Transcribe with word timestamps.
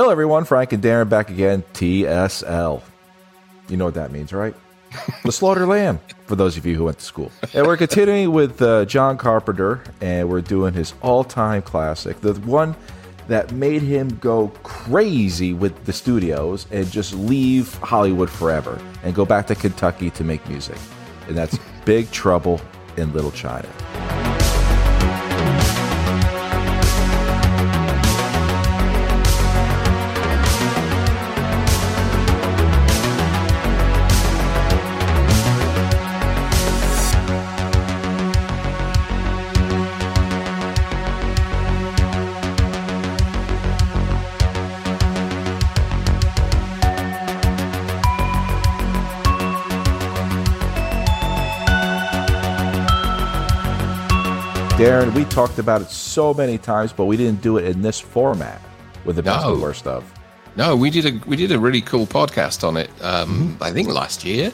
Hello, 0.00 0.10
everyone. 0.10 0.46
Frank 0.46 0.72
and 0.72 0.82
Darren 0.82 1.10
back 1.10 1.28
again. 1.28 1.62
TSL. 1.74 2.80
You 3.68 3.76
know 3.76 3.84
what 3.84 3.92
that 3.92 4.10
means, 4.10 4.32
right? 4.32 4.54
the 5.24 5.30
Slaughtered 5.30 5.68
Lamb, 5.68 6.00
for 6.24 6.36
those 6.36 6.56
of 6.56 6.64
you 6.64 6.74
who 6.74 6.84
went 6.84 7.00
to 7.00 7.04
school. 7.04 7.30
And 7.52 7.66
we're 7.66 7.76
continuing 7.76 8.32
with 8.32 8.62
uh, 8.62 8.86
John 8.86 9.18
Carpenter, 9.18 9.82
and 10.00 10.30
we're 10.30 10.40
doing 10.40 10.72
his 10.72 10.94
all 11.02 11.22
time 11.22 11.60
classic, 11.60 12.18
the 12.22 12.32
one 12.32 12.74
that 13.28 13.52
made 13.52 13.82
him 13.82 14.16
go 14.20 14.48
crazy 14.62 15.52
with 15.52 15.84
the 15.84 15.92
studios 15.92 16.66
and 16.70 16.90
just 16.90 17.12
leave 17.12 17.74
Hollywood 17.74 18.30
forever 18.30 18.80
and 19.02 19.14
go 19.14 19.26
back 19.26 19.46
to 19.48 19.54
Kentucky 19.54 20.08
to 20.12 20.24
make 20.24 20.48
music. 20.48 20.78
And 21.28 21.36
that's 21.36 21.58
Big 21.84 22.10
Trouble 22.10 22.58
in 22.96 23.12
Little 23.12 23.32
China. 23.32 23.68
Darren, 55.00 55.14
we 55.14 55.24
talked 55.24 55.58
about 55.58 55.80
it 55.80 55.88
so 55.88 56.34
many 56.34 56.58
times, 56.58 56.92
but 56.92 57.06
we 57.06 57.16
didn't 57.16 57.40
do 57.40 57.56
it 57.56 57.64
in 57.64 57.80
this 57.80 57.98
format 57.98 58.60
with 59.06 59.16
the 59.16 59.22
best 59.22 59.46
No. 59.46 59.54
and 59.54 59.62
worst 59.62 59.86
of. 59.86 60.04
No, 60.56 60.76
we 60.76 60.90
did 60.90 61.06
a 61.06 61.26
we 61.26 61.36
did 61.36 61.52
a 61.52 61.58
really 61.58 61.80
cool 61.80 62.06
podcast 62.06 62.66
on 62.66 62.76
it. 62.76 62.90
Um, 63.02 63.28
Mm-hmm. 63.30 63.62
I 63.62 63.70
think 63.72 63.88
last 63.88 64.24
year, 64.24 64.50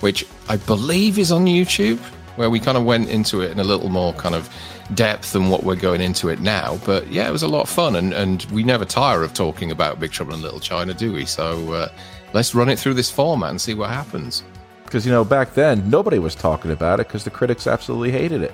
which 0.00 0.24
I 0.48 0.56
believe 0.56 1.18
is 1.18 1.30
on 1.32 1.44
YouTube, 1.44 1.98
where 2.36 2.48
we 2.48 2.60
kind 2.60 2.78
of 2.78 2.84
went 2.84 3.10
into 3.10 3.42
it 3.42 3.50
in 3.50 3.60
a 3.60 3.64
little 3.64 3.90
more 3.90 4.14
kind 4.14 4.34
of 4.34 4.48
depth 4.94 5.32
than 5.32 5.50
what 5.50 5.64
we're 5.64 5.76
going 5.76 6.00
into 6.00 6.28
it 6.30 6.40
now. 6.40 6.78
But 6.86 7.08
yeah, 7.08 7.28
it 7.28 7.32
was 7.32 7.42
a 7.42 7.48
lot 7.48 7.62
of 7.62 7.68
fun, 7.68 7.96
and 7.96 8.14
and 8.14 8.44
we 8.52 8.62
never 8.62 8.86
tire 8.86 9.22
of 9.22 9.34
talking 9.34 9.70
about 9.70 10.00
Big 10.00 10.12
Trouble 10.12 10.32
in 10.34 10.40
Little 10.40 10.60
China, 10.60 10.94
do 10.94 11.12
we? 11.12 11.26
So 11.26 11.72
uh, 11.74 11.88
let's 12.32 12.54
run 12.54 12.70
it 12.70 12.78
through 12.78 12.94
this 12.94 13.10
format 13.10 13.50
and 13.50 13.60
see 13.60 13.74
what 13.74 13.90
happens. 13.90 14.44
Because, 14.84 15.04
you 15.06 15.12
know, 15.12 15.24
back 15.24 15.54
then, 15.54 15.88
nobody 15.88 16.18
was 16.18 16.34
talking 16.34 16.72
about 16.72 16.98
it 17.00 17.06
because 17.06 17.22
the 17.22 17.30
critics 17.30 17.68
absolutely 17.68 18.10
hated 18.10 18.42
it. 18.42 18.52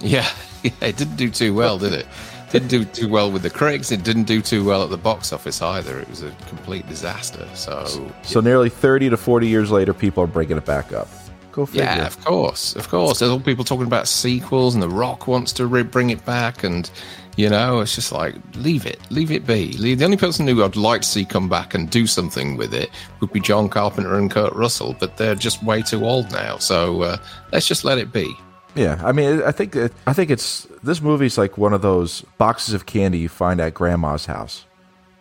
Yeah, 0.00 0.28
yeah, 0.62 0.70
it 0.80 0.96
didn't 0.96 1.16
do 1.16 1.30
too 1.30 1.54
well, 1.54 1.78
did 1.78 1.92
it? 1.92 2.06
Didn't 2.50 2.68
do 2.68 2.84
too 2.84 3.08
well 3.08 3.30
with 3.32 3.42
the 3.42 3.50
critics. 3.50 3.90
It 3.90 4.04
didn't 4.04 4.24
do 4.24 4.40
too 4.40 4.64
well 4.64 4.84
at 4.84 4.90
the 4.90 4.96
box 4.96 5.32
office 5.32 5.60
either. 5.60 5.98
It 5.98 6.08
was 6.08 6.22
a 6.22 6.30
complete 6.46 6.86
disaster. 6.88 7.46
So 7.54 8.10
So 8.22 8.40
nearly 8.40 8.68
30 8.70 9.10
to 9.10 9.16
40 9.16 9.48
years 9.48 9.70
later, 9.70 9.92
people 9.92 10.22
are 10.22 10.28
bringing 10.28 10.56
it 10.56 10.64
back 10.64 10.92
up. 10.92 11.08
Go 11.50 11.66
figure. 11.66 11.84
Yeah, 11.84 12.06
of 12.06 12.22
course, 12.24 12.76
of 12.76 12.88
course. 12.88 13.18
There's 13.18 13.30
all 13.30 13.40
people 13.40 13.64
talking 13.64 13.86
about 13.86 14.06
sequels, 14.06 14.74
and 14.74 14.82
The 14.82 14.88
Rock 14.88 15.26
wants 15.26 15.52
to 15.54 15.66
re- 15.66 15.82
bring 15.82 16.10
it 16.10 16.24
back, 16.24 16.62
and 16.62 16.88
you 17.36 17.48
know, 17.48 17.80
it's 17.80 17.94
just 17.94 18.12
like 18.12 18.34
leave 18.54 18.86
it, 18.86 19.00
leave 19.10 19.30
it 19.30 19.46
be. 19.46 19.94
The 19.94 20.04
only 20.04 20.16
person 20.16 20.46
who 20.46 20.62
I'd 20.62 20.76
like 20.76 21.00
to 21.00 21.08
see 21.08 21.24
come 21.24 21.48
back 21.48 21.74
and 21.74 21.88
do 21.90 22.06
something 22.06 22.56
with 22.56 22.74
it 22.74 22.90
would 23.20 23.32
be 23.32 23.40
John 23.40 23.68
Carpenter 23.68 24.16
and 24.16 24.30
Kurt 24.30 24.52
Russell, 24.52 24.94
but 25.00 25.16
they're 25.16 25.34
just 25.34 25.62
way 25.62 25.82
too 25.82 26.04
old 26.04 26.30
now. 26.30 26.58
So 26.58 27.02
uh, 27.02 27.16
let's 27.52 27.66
just 27.66 27.84
let 27.84 27.98
it 27.98 28.12
be. 28.12 28.34
Yeah, 28.76 29.00
I 29.02 29.12
mean, 29.12 29.42
I 29.42 29.52
think 29.52 29.74
it, 29.74 29.92
I 30.06 30.12
think 30.12 30.30
it's 30.30 30.66
this 30.82 31.00
movie's 31.00 31.38
like 31.38 31.56
one 31.56 31.72
of 31.72 31.80
those 31.80 32.20
boxes 32.36 32.74
of 32.74 32.84
candy 32.84 33.18
you 33.18 33.28
find 33.30 33.58
at 33.58 33.72
grandma's 33.72 34.26
house, 34.26 34.66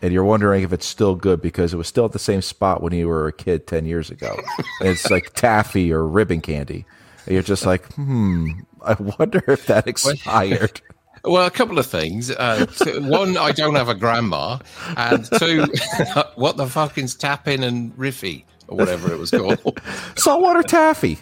and 0.01 0.11
you're 0.11 0.25
wondering 0.25 0.63
if 0.63 0.73
it's 0.73 0.85
still 0.85 1.15
good 1.15 1.41
because 1.41 1.73
it 1.73 1.77
was 1.77 1.87
still 1.87 2.03
at 2.03 2.11
the 2.11 2.19
same 2.19 2.41
spot 2.41 2.83
when 2.83 2.91
you 2.91 3.07
were 3.07 3.27
a 3.27 3.33
kid 3.33 3.65
ten 3.65 3.85
years 3.85 4.09
ago. 4.09 4.37
it's 4.81 5.09
like 5.09 5.33
taffy 5.35 5.93
or 5.93 6.05
ribbon 6.05 6.41
candy, 6.41 6.85
and 7.25 7.33
you're 7.33 7.43
just 7.43 7.65
like, 7.65 7.85
hmm, 7.93 8.49
I 8.81 8.93
wonder 9.17 9.41
if 9.47 9.67
that 9.67 9.87
expired. 9.87 10.81
Well, 11.23 11.45
a 11.45 11.51
couple 11.51 11.79
of 11.79 11.85
things. 11.87 12.29
Uh, 12.29 12.65
t- 12.65 12.99
one, 12.99 13.37
I 13.37 13.51
don't 13.53 13.75
have 13.75 13.89
a 13.89 13.95
grandma, 13.95 14.59
and 14.97 15.25
two, 15.39 15.65
what 16.35 16.57
the 16.57 16.65
fucking's 16.65 17.15
tapping 17.15 17.63
and 17.63 17.95
riffy 17.95 18.43
or 18.67 18.77
whatever 18.77 19.11
it 19.13 19.19
was 19.19 19.31
called. 19.31 19.59
Saltwater 20.15 20.63
taffy. 20.63 21.19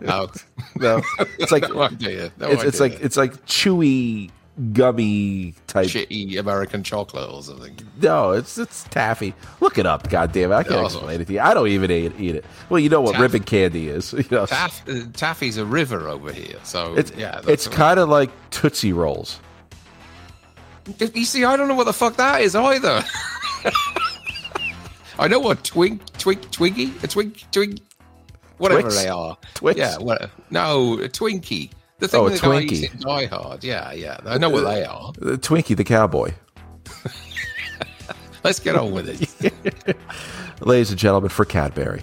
No, 0.00 0.28
oh. 0.28 0.30
No, 0.76 1.02
it's 1.38 1.52
like 1.52 1.68
no 1.74 1.82
idea. 1.82 2.32
No 2.38 2.48
it's, 2.50 2.62
it's 2.64 2.80
like 2.80 3.00
it's 3.00 3.16
like 3.16 3.32
chewy 3.46 4.30
gummy 4.72 5.54
type. 5.66 5.86
shitty 5.88 6.38
American 6.38 6.82
chocolate 6.82 7.28
or 7.30 7.42
something. 7.42 7.76
No, 8.00 8.32
it's 8.32 8.56
it's 8.58 8.84
taffy. 8.84 9.34
Look 9.60 9.76
it 9.78 9.86
up, 9.86 10.08
goddamn 10.10 10.52
it! 10.52 10.54
I 10.54 10.62
can't 10.62 10.76
No. 10.76 10.86
explain 10.86 11.20
it 11.20 11.26
to 11.26 11.32
you. 11.34 11.40
I 11.40 11.52
don't 11.54 11.68
even 11.68 11.90
eat, 11.90 12.12
eat 12.18 12.36
it. 12.36 12.44
Well, 12.68 12.78
you 12.78 12.88
know 12.88 13.00
what 13.00 13.12
Taffy. 13.12 13.22
ribbon 13.22 13.42
candy 13.42 13.88
is. 13.88 14.12
You 14.12 14.24
know, 14.30 14.46
Taff, 14.46 14.82
Taffy's 15.14 15.56
a 15.56 15.64
river 15.64 16.08
over 16.08 16.32
here, 16.32 16.58
so 16.62 16.94
it's 16.94 17.12
yeah. 17.16 17.40
it's 17.46 17.68
kind 17.68 17.98
of 18.00 18.08
like 18.08 18.30
Tootsie 18.50 18.92
Rolls. 18.92 19.40
You 21.14 21.24
see, 21.24 21.44
I 21.44 21.56
don't 21.56 21.68
know 21.68 21.74
what 21.74 21.84
the 21.84 21.92
fuck 21.92 22.16
that 22.16 22.40
is 22.40 22.54
either. 22.56 23.04
I 25.20 25.28
know 25.28 25.38
what 25.38 25.62
twink, 25.64 26.00
twink, 26.16 26.50
twiggy, 26.50 26.94
a 27.02 27.06
twink, 27.06 27.44
twink, 27.52 27.80
whatever 28.56 28.80
Twix? 28.80 29.02
they 29.02 29.08
are. 29.10 29.36
Twix? 29.54 29.78
Yeah, 29.78 29.98
what, 29.98 30.30
no, 30.48 30.94
a 30.94 31.10
Twinkie. 31.10 31.70
The 31.98 32.08
thing 32.08 32.20
Oh, 32.20 32.26
a 32.26 32.30
the 32.30 32.38
guy 32.38 32.64
Twinkie. 32.64 33.00
Die 33.00 33.26
Hard. 33.26 33.62
Yeah, 33.62 33.92
yeah. 33.92 34.16
I 34.24 34.38
know 34.38 34.48
what 34.48 34.64
they 34.64 34.82
are. 34.82 35.10
Uh, 35.20 35.36
Twinkie 35.36 35.76
the 35.76 35.84
cowboy. 35.84 36.32
Let's 38.44 38.60
get 38.60 38.76
on 38.76 38.92
with 38.92 39.10
it. 39.10 39.94
Ladies 40.66 40.88
and 40.88 40.98
gentlemen, 40.98 41.28
for 41.28 41.44
Cadbury, 41.44 42.02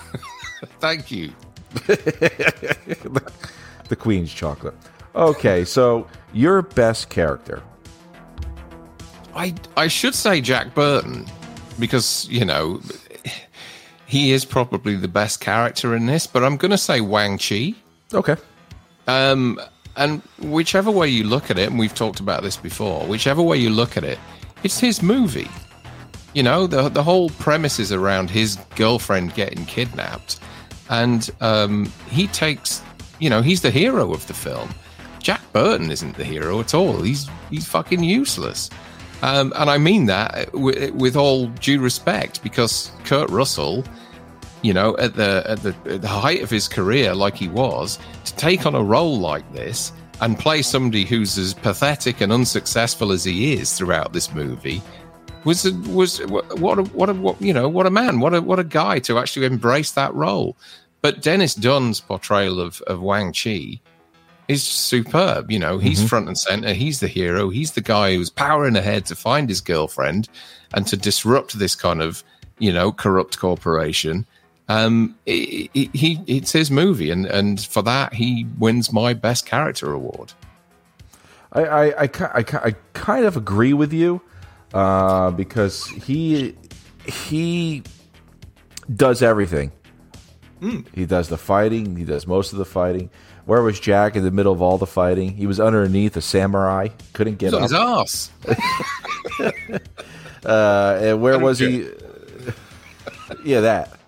Thank 0.80 1.10
you. 1.10 1.32
the 1.86 3.30
Queen's 3.98 4.32
chocolate. 4.32 4.74
Okay, 5.14 5.66
so 5.66 6.06
your 6.32 6.62
best 6.62 7.10
character. 7.10 7.62
I 9.34 9.54
I 9.76 9.88
should 9.88 10.14
say 10.14 10.40
Jack 10.40 10.74
Burton 10.74 11.26
because 11.78 12.26
you 12.30 12.44
know 12.44 12.80
he 14.06 14.32
is 14.32 14.44
probably 14.44 14.96
the 14.96 15.08
best 15.08 15.40
character 15.40 15.94
in 15.94 16.06
this, 16.06 16.26
but 16.26 16.42
I'm 16.42 16.56
going 16.56 16.70
to 16.70 16.78
say 16.78 17.00
Wang 17.00 17.38
Chi. 17.38 17.74
Okay. 18.14 18.36
Um, 19.06 19.60
and 19.96 20.22
whichever 20.40 20.90
way 20.90 21.08
you 21.08 21.24
look 21.24 21.50
at 21.50 21.58
it, 21.58 21.68
and 21.68 21.78
we've 21.78 21.94
talked 21.94 22.20
about 22.20 22.42
this 22.42 22.56
before, 22.56 23.04
whichever 23.06 23.42
way 23.42 23.58
you 23.58 23.68
look 23.68 23.96
at 23.96 24.04
it, 24.04 24.18
it's 24.62 24.78
his 24.78 25.02
movie. 25.02 25.50
You 26.34 26.42
know, 26.42 26.66
the 26.66 26.88
the 26.88 27.02
whole 27.02 27.30
premise 27.30 27.78
is 27.78 27.92
around 27.92 28.30
his 28.30 28.56
girlfriend 28.76 29.34
getting 29.34 29.66
kidnapped, 29.66 30.40
and 30.88 31.28
um, 31.40 31.92
he 32.08 32.28
takes, 32.28 32.82
you 33.18 33.28
know, 33.28 33.42
he's 33.42 33.60
the 33.60 33.70
hero 33.70 34.12
of 34.12 34.26
the 34.26 34.34
film. 34.34 34.70
Jack 35.20 35.40
Burton 35.52 35.90
isn't 35.90 36.16
the 36.16 36.24
hero 36.24 36.60
at 36.60 36.74
all. 36.74 37.02
He's 37.02 37.28
he's 37.50 37.66
fucking 37.66 38.02
useless. 38.02 38.70
Um, 39.22 39.52
and 39.56 39.68
I 39.68 39.78
mean 39.78 40.06
that 40.06 40.52
with, 40.52 40.92
with 40.94 41.16
all 41.16 41.46
due 41.46 41.80
respect, 41.80 42.42
because 42.42 42.92
Kurt 43.04 43.28
Russell, 43.30 43.84
you 44.62 44.72
know, 44.72 44.96
at 44.98 45.14
the 45.14 45.42
at 45.46 45.62
the, 45.62 45.74
at 45.86 46.02
the 46.02 46.08
height 46.08 46.42
of 46.42 46.50
his 46.50 46.68
career, 46.68 47.14
like 47.14 47.36
he 47.36 47.48
was, 47.48 47.98
to 48.24 48.34
take 48.36 48.64
on 48.64 48.74
a 48.74 48.82
role 48.82 49.18
like 49.18 49.50
this 49.52 49.92
and 50.20 50.38
play 50.38 50.62
somebody 50.62 51.04
who's 51.04 51.36
as 51.38 51.54
pathetic 51.54 52.20
and 52.20 52.32
unsuccessful 52.32 53.12
as 53.12 53.24
he 53.24 53.54
is 53.54 53.76
throughout 53.76 54.12
this 54.12 54.32
movie 54.32 54.82
was 55.44 55.64
a, 55.64 55.72
was 55.90 56.18
what 56.26 56.78
a, 56.78 56.82
what 56.82 57.08
a 57.08 57.14
what 57.14 57.40
you 57.40 57.52
know 57.52 57.68
what 57.68 57.86
a 57.86 57.90
man 57.90 58.20
what 58.20 58.34
a 58.34 58.42
what 58.42 58.58
a 58.58 58.64
guy 58.64 58.98
to 58.98 59.18
actually 59.18 59.46
embrace 59.46 59.92
that 59.92 60.14
role. 60.14 60.56
But 61.00 61.22
Dennis 61.22 61.54
Dun's 61.54 62.00
portrayal 62.00 62.60
of 62.60 62.80
of 62.82 63.00
Wang 63.00 63.32
Chi 63.32 63.80
is 64.48 64.62
superb. 64.62 65.50
You 65.50 65.58
know, 65.58 65.78
he's 65.78 66.06
front 66.08 66.26
and 66.26 66.36
center. 66.36 66.72
He's 66.72 67.00
the 67.00 67.08
hero. 67.08 67.50
He's 67.50 67.72
the 67.72 67.82
guy 67.82 68.14
who's 68.14 68.30
powering 68.30 68.76
ahead 68.76 69.04
to 69.06 69.14
find 69.14 69.48
his 69.48 69.60
girlfriend 69.60 70.28
and 70.74 70.86
to 70.86 70.96
disrupt 70.96 71.58
this 71.58 71.74
kind 71.76 72.00
of, 72.00 72.24
you 72.58 72.72
know, 72.72 72.90
corrupt 72.90 73.38
corporation. 73.38 74.26
Um, 74.68 75.16
he, 75.24 75.70
he 75.74 76.20
it's 76.26 76.52
his 76.52 76.70
movie, 76.70 77.10
and 77.10 77.24
and 77.26 77.60
for 77.60 77.82
that 77.82 78.12
he 78.14 78.46
wins 78.58 78.92
my 78.92 79.14
best 79.14 79.46
character 79.46 79.92
award. 79.92 80.32
I 81.52 81.64
I, 81.64 81.84
I, 81.86 82.10
I, 82.22 82.44
I 82.64 82.74
kind 82.92 83.24
of 83.24 83.36
agree 83.36 83.72
with 83.72 83.92
you 83.92 84.20
uh, 84.74 85.30
because 85.30 85.86
he 85.86 86.54
he 87.06 87.82
does 88.94 89.22
everything. 89.22 89.72
He 90.92 91.06
does 91.06 91.28
the 91.28 91.38
fighting. 91.38 91.96
He 91.96 92.04
does 92.04 92.26
most 92.26 92.52
of 92.52 92.58
the 92.58 92.64
fighting. 92.64 93.10
Where 93.48 93.62
was 93.62 93.80
Jack 93.80 94.14
in 94.14 94.24
the 94.24 94.30
middle 94.30 94.52
of 94.52 94.60
all 94.60 94.76
the 94.76 94.86
fighting? 94.86 95.34
He 95.34 95.46
was 95.46 95.58
underneath 95.58 96.14
a 96.18 96.20
samurai. 96.20 96.88
Couldn't 97.14 97.36
get 97.38 97.54
He's 97.54 97.72
on 97.72 97.82
up. 97.82 98.08
his 98.08 98.28
ass. 99.40 99.80
Uh, 100.46 100.98
and 101.02 101.20
where 101.20 101.36
was 101.38 101.58
he? 101.58 101.88
yeah, 103.44 103.60
that. 103.60 103.98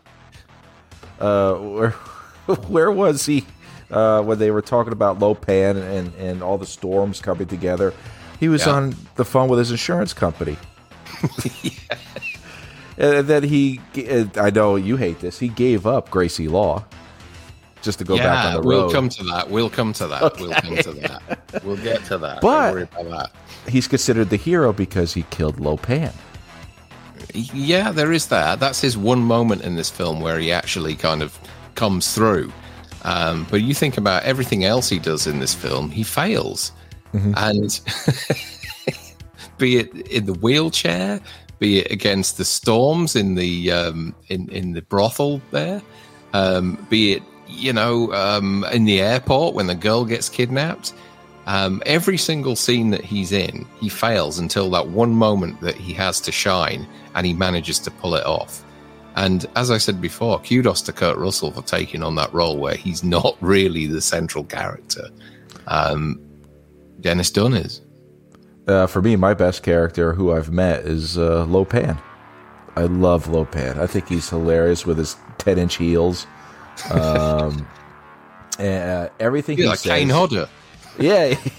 Uh, 1.18 1.54
where 1.54 1.90
where 2.68 2.90
was 2.92 3.26
he 3.26 3.44
uh, 3.90 4.22
when 4.22 4.38
they 4.38 4.50
were 4.52 4.62
talking 4.62 4.92
about 4.92 5.18
Lo 5.18 5.34
Pan 5.34 5.76
and, 5.76 6.14
and 6.14 6.42
all 6.42 6.56
the 6.56 6.66
storms 6.66 7.20
coming 7.20 7.48
together? 7.48 7.92
He 8.38 8.48
was 8.48 8.64
Yeah. 8.66 8.74
on 8.74 8.94
the 9.16 9.24
phone 9.24 9.48
with 9.48 9.58
his 9.58 9.70
insurance 9.72 10.12
company. 10.12 10.56
And 12.96 13.26
then 13.26 13.42
he, 13.42 13.80
I 14.36 14.50
know 14.50 14.76
you 14.76 14.96
hate 14.96 15.18
this. 15.20 15.38
He 15.40 15.48
gave 15.48 15.86
up 15.86 16.10
Gracie 16.10 16.48
Law 16.48 16.84
just 17.82 17.98
to 17.98 18.04
go 18.04 18.16
yeah, 18.16 18.24
back 18.24 18.44
on 18.46 18.52
the 18.54 18.58
road. 18.60 18.66
we'll 18.66 18.90
come 18.90 19.08
to 19.08 19.24
that. 19.24 19.50
We'll 19.50 19.70
come 19.70 19.92
to 19.94 20.06
that. 20.08 20.38
We'll 20.38 20.52
come 20.52 20.76
to 20.76 20.92
that. 20.92 21.64
We'll 21.64 21.76
get 21.76 22.04
to 22.06 22.18
that. 22.18 22.40
But- 22.40 22.66
Don't 22.66 22.74
worry 22.74 22.82
about 22.82 23.32
that. 23.32 23.70
He's 23.70 23.86
considered 23.86 24.30
the 24.30 24.36
hero 24.36 24.72
because 24.72 25.12
he 25.14 25.22
killed 25.24 25.60
Lo 25.60 25.76
Pan. 25.76 26.12
Yeah, 27.34 27.92
there 27.92 28.12
is 28.12 28.28
that. 28.28 28.58
That's 28.58 28.80
his 28.80 28.96
one 28.96 29.20
moment 29.20 29.62
in 29.62 29.76
this 29.76 29.90
film 29.90 30.20
where 30.20 30.38
he 30.38 30.50
actually 30.50 30.96
kind 30.96 31.22
of 31.22 31.38
comes 31.74 32.14
through. 32.14 32.52
Um, 33.02 33.46
but 33.50 33.62
you 33.62 33.74
think 33.74 33.96
about 33.96 34.24
everything 34.24 34.64
else 34.64 34.88
he 34.88 34.98
does 34.98 35.26
in 35.26 35.38
this 35.38 35.54
film, 35.54 35.90
he 35.90 36.02
fails. 36.02 36.72
And 37.12 37.80
be 39.58 39.78
it 39.78 39.94
in 40.08 40.26
the 40.26 40.34
wheelchair, 40.34 41.20
be 41.58 41.80
it 41.80 41.90
against 41.90 42.38
the 42.38 42.44
storms 42.44 43.16
in 43.16 43.34
the 43.34 43.72
um, 43.72 44.14
in 44.28 44.48
in 44.50 44.72
the 44.72 44.82
brothel 44.82 45.40
there, 45.50 45.82
um, 46.32 46.86
be 46.88 47.12
it 47.12 47.22
you 47.50 47.72
know 47.72 48.12
um, 48.12 48.64
in 48.72 48.84
the 48.84 49.00
airport 49.00 49.54
when 49.54 49.66
the 49.66 49.74
girl 49.74 50.04
gets 50.04 50.28
kidnapped. 50.28 50.92
Um, 51.46 51.82
every 51.84 52.16
single 52.16 52.54
scene 52.54 52.90
that 52.90 53.04
he's 53.04 53.32
in, 53.32 53.66
he 53.80 53.88
fails 53.88 54.38
until 54.38 54.70
that 54.70 54.88
one 54.88 55.14
moment 55.14 55.60
that 55.62 55.74
he 55.74 55.92
has 55.94 56.20
to 56.20 56.32
shine, 56.32 56.86
and 57.14 57.26
he 57.26 57.32
manages 57.32 57.78
to 57.80 57.90
pull 57.90 58.14
it 58.14 58.24
off. 58.24 58.64
And 59.16 59.46
as 59.56 59.70
I 59.70 59.78
said 59.78 60.00
before, 60.00 60.38
kudos 60.40 60.82
to 60.82 60.92
Kurt 60.92 61.16
Russell 61.16 61.50
for 61.50 61.62
taking 61.62 62.02
on 62.02 62.14
that 62.16 62.32
role 62.32 62.58
where 62.58 62.76
he's 62.76 63.02
not 63.16 63.36
really 63.40 63.86
the 63.86 64.00
central 64.00 64.44
character. 64.44 65.08
Um, 65.66 66.20
Dennis 67.00 67.30
Dun 67.30 67.54
is. 67.54 67.80
Uh, 68.68 68.86
for 68.86 69.02
me, 69.02 69.16
my 69.16 69.34
best 69.34 69.62
character 69.62 70.12
who 70.12 70.32
I've 70.32 70.50
met 70.50 70.80
is 70.84 71.18
uh, 71.18 71.44
Lo 71.46 71.64
Pan. 71.64 71.98
I 72.76 72.82
love 72.82 73.26
Lo 73.26 73.44
Pan. 73.44 73.80
I 73.80 73.86
think 73.86 74.08
he's 74.08 74.28
hilarious 74.28 74.86
with 74.86 74.98
his 74.98 75.16
10 75.38 75.58
inch 75.58 75.76
heels. 75.76 76.26
Um, 76.90 77.66
uh, 78.58 79.08
everything 79.18 79.56
He's 79.56 79.64
he 79.64 79.68
like 79.68 79.78
says. 79.78 79.92
Kane 79.92 80.08
Hodder. 80.08 80.48
Yeah. 80.98 81.34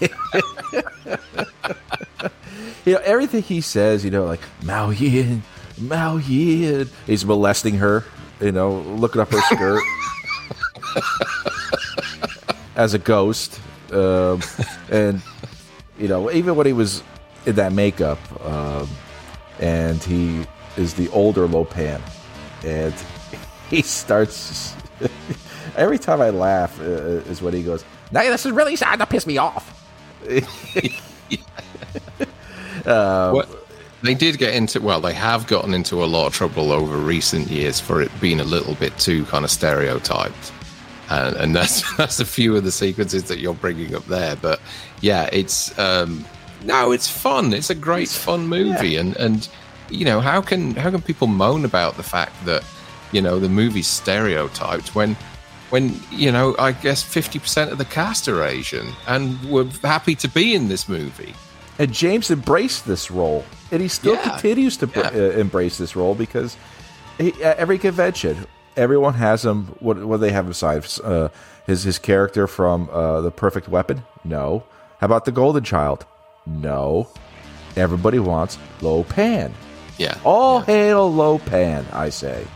you 2.84 2.94
know, 2.94 3.00
everything 3.04 3.42
he 3.42 3.60
says, 3.60 4.04
you 4.04 4.10
know, 4.10 4.24
like 4.24 4.40
Mao 4.62 4.90
Yin, 4.90 5.42
Mao 5.78 6.16
Yin. 6.16 6.88
He's 7.06 7.24
molesting 7.24 7.74
her, 7.76 8.04
you 8.40 8.52
know, 8.52 8.80
looking 8.80 9.20
up 9.20 9.30
her 9.30 9.40
skirt 9.42 9.82
as 12.76 12.94
a 12.94 12.98
ghost. 12.98 13.60
Um, 13.92 14.40
and, 14.90 15.20
you 15.98 16.08
know, 16.08 16.30
even 16.30 16.56
when 16.56 16.66
he 16.66 16.72
was 16.72 17.02
in 17.46 17.56
that 17.56 17.72
makeup, 17.72 18.18
um, 18.46 18.88
and 19.60 20.02
he 20.02 20.46
is 20.76 20.94
the 20.94 21.08
older 21.10 21.46
Lo 21.46 21.64
Pan, 21.64 22.00
and 22.64 22.94
he 23.70 23.82
starts. 23.82 24.74
every 25.76 25.98
time 25.98 26.20
I 26.20 26.30
laugh 26.30 26.80
uh, 26.80 26.84
is 27.30 27.42
when 27.42 27.54
he 27.54 27.62
goes, 27.62 27.84
"Now 28.10 28.22
this 28.22 28.46
is 28.46 28.52
really 28.52 28.76
starting 28.76 29.00
to 29.00 29.06
piss 29.06 29.26
me 29.26 29.38
off." 29.38 29.78
Well, 33.32 33.46
they 34.02 34.14
did 34.14 34.38
get 34.38 34.54
into 34.54 34.80
well, 34.80 35.00
they 35.00 35.14
have 35.14 35.46
gotten 35.46 35.74
into 35.74 36.02
a 36.02 36.06
lot 36.06 36.26
of 36.26 36.34
trouble 36.34 36.72
over 36.72 36.96
recent 36.96 37.48
years 37.48 37.80
for 37.80 38.02
it 38.02 38.10
being 38.20 38.40
a 38.40 38.44
little 38.44 38.74
bit 38.74 38.96
too 38.98 39.24
kind 39.26 39.44
of 39.44 39.50
stereotyped, 39.50 40.52
and, 41.10 41.36
and 41.36 41.56
that's 41.56 41.96
that's 41.96 42.20
a 42.20 42.24
few 42.24 42.56
of 42.56 42.64
the 42.64 42.72
sequences 42.72 43.24
that 43.24 43.38
you're 43.38 43.54
bringing 43.54 43.94
up 43.94 44.04
there. 44.06 44.36
But 44.36 44.60
yeah, 45.00 45.28
it's 45.32 45.76
um, 45.78 46.24
no, 46.64 46.92
it's 46.92 47.08
fun. 47.08 47.52
It's 47.52 47.70
a 47.70 47.74
great 47.74 48.08
fun 48.08 48.48
movie, 48.48 48.96
and 48.96 49.16
and 49.16 49.48
you 49.88 50.04
know 50.04 50.20
how 50.20 50.40
can 50.40 50.74
how 50.74 50.90
can 50.90 51.02
people 51.02 51.28
moan 51.28 51.64
about 51.64 51.96
the 51.96 52.02
fact 52.02 52.44
that 52.46 52.64
you 53.12 53.20
know 53.22 53.38
the 53.38 53.48
movie's 53.48 53.86
stereotyped 53.86 54.94
when 54.94 55.16
when 55.70 56.00
you 56.10 56.30
know 56.32 56.54
I 56.58 56.72
guess 56.72 57.02
fifty 57.02 57.38
percent 57.38 57.70
of 57.72 57.78
the 57.78 57.84
cast 57.84 58.28
are 58.28 58.42
Asian 58.44 58.92
and 59.06 59.42
we're 59.44 59.64
happy 59.82 60.14
to 60.16 60.28
be 60.28 60.54
in 60.54 60.68
this 60.68 60.88
movie. 60.88 61.34
And 61.78 61.90
James 61.92 62.30
embraced 62.30 62.84
this 62.86 63.10
role, 63.10 63.44
and 63.70 63.80
he 63.80 63.88
still 63.88 64.14
Yeah. 64.14 64.28
continues 64.30 64.76
to 64.78 64.86
br- 64.86 65.00
Yeah. 65.00 65.08
uh, 65.14 65.40
embrace 65.40 65.78
this 65.78 65.96
role 65.96 66.14
because 66.14 66.56
he, 67.18 67.32
at 67.42 67.56
every 67.56 67.78
convention, 67.78 68.46
everyone 68.76 69.14
has 69.14 69.44
him. 69.44 69.68
What 69.80 69.96
what 70.04 70.18
do 70.18 70.20
they 70.26 70.32
have 70.32 70.48
aside? 70.50 70.84
Uh, 71.02 71.28
his 71.66 71.82
his 71.84 71.98
character 71.98 72.46
from 72.46 72.88
uh, 72.92 73.22
the 73.22 73.30
Perfect 73.30 73.68
Weapon? 73.68 74.04
No. 74.24 74.64
How 75.00 75.06
about 75.06 75.24
the 75.24 75.32
Golden 75.32 75.64
Child? 75.64 76.04
No. 76.46 77.08
Everybody 77.74 78.18
wants 78.18 78.58
Lo 78.82 79.02
Pan. 79.04 79.54
Yeah, 79.98 80.16
All 80.24 80.60
hail 80.60 81.10
Lo 81.12 81.38
Pan, 81.38 81.86
I 81.92 82.10
say. 82.10 82.46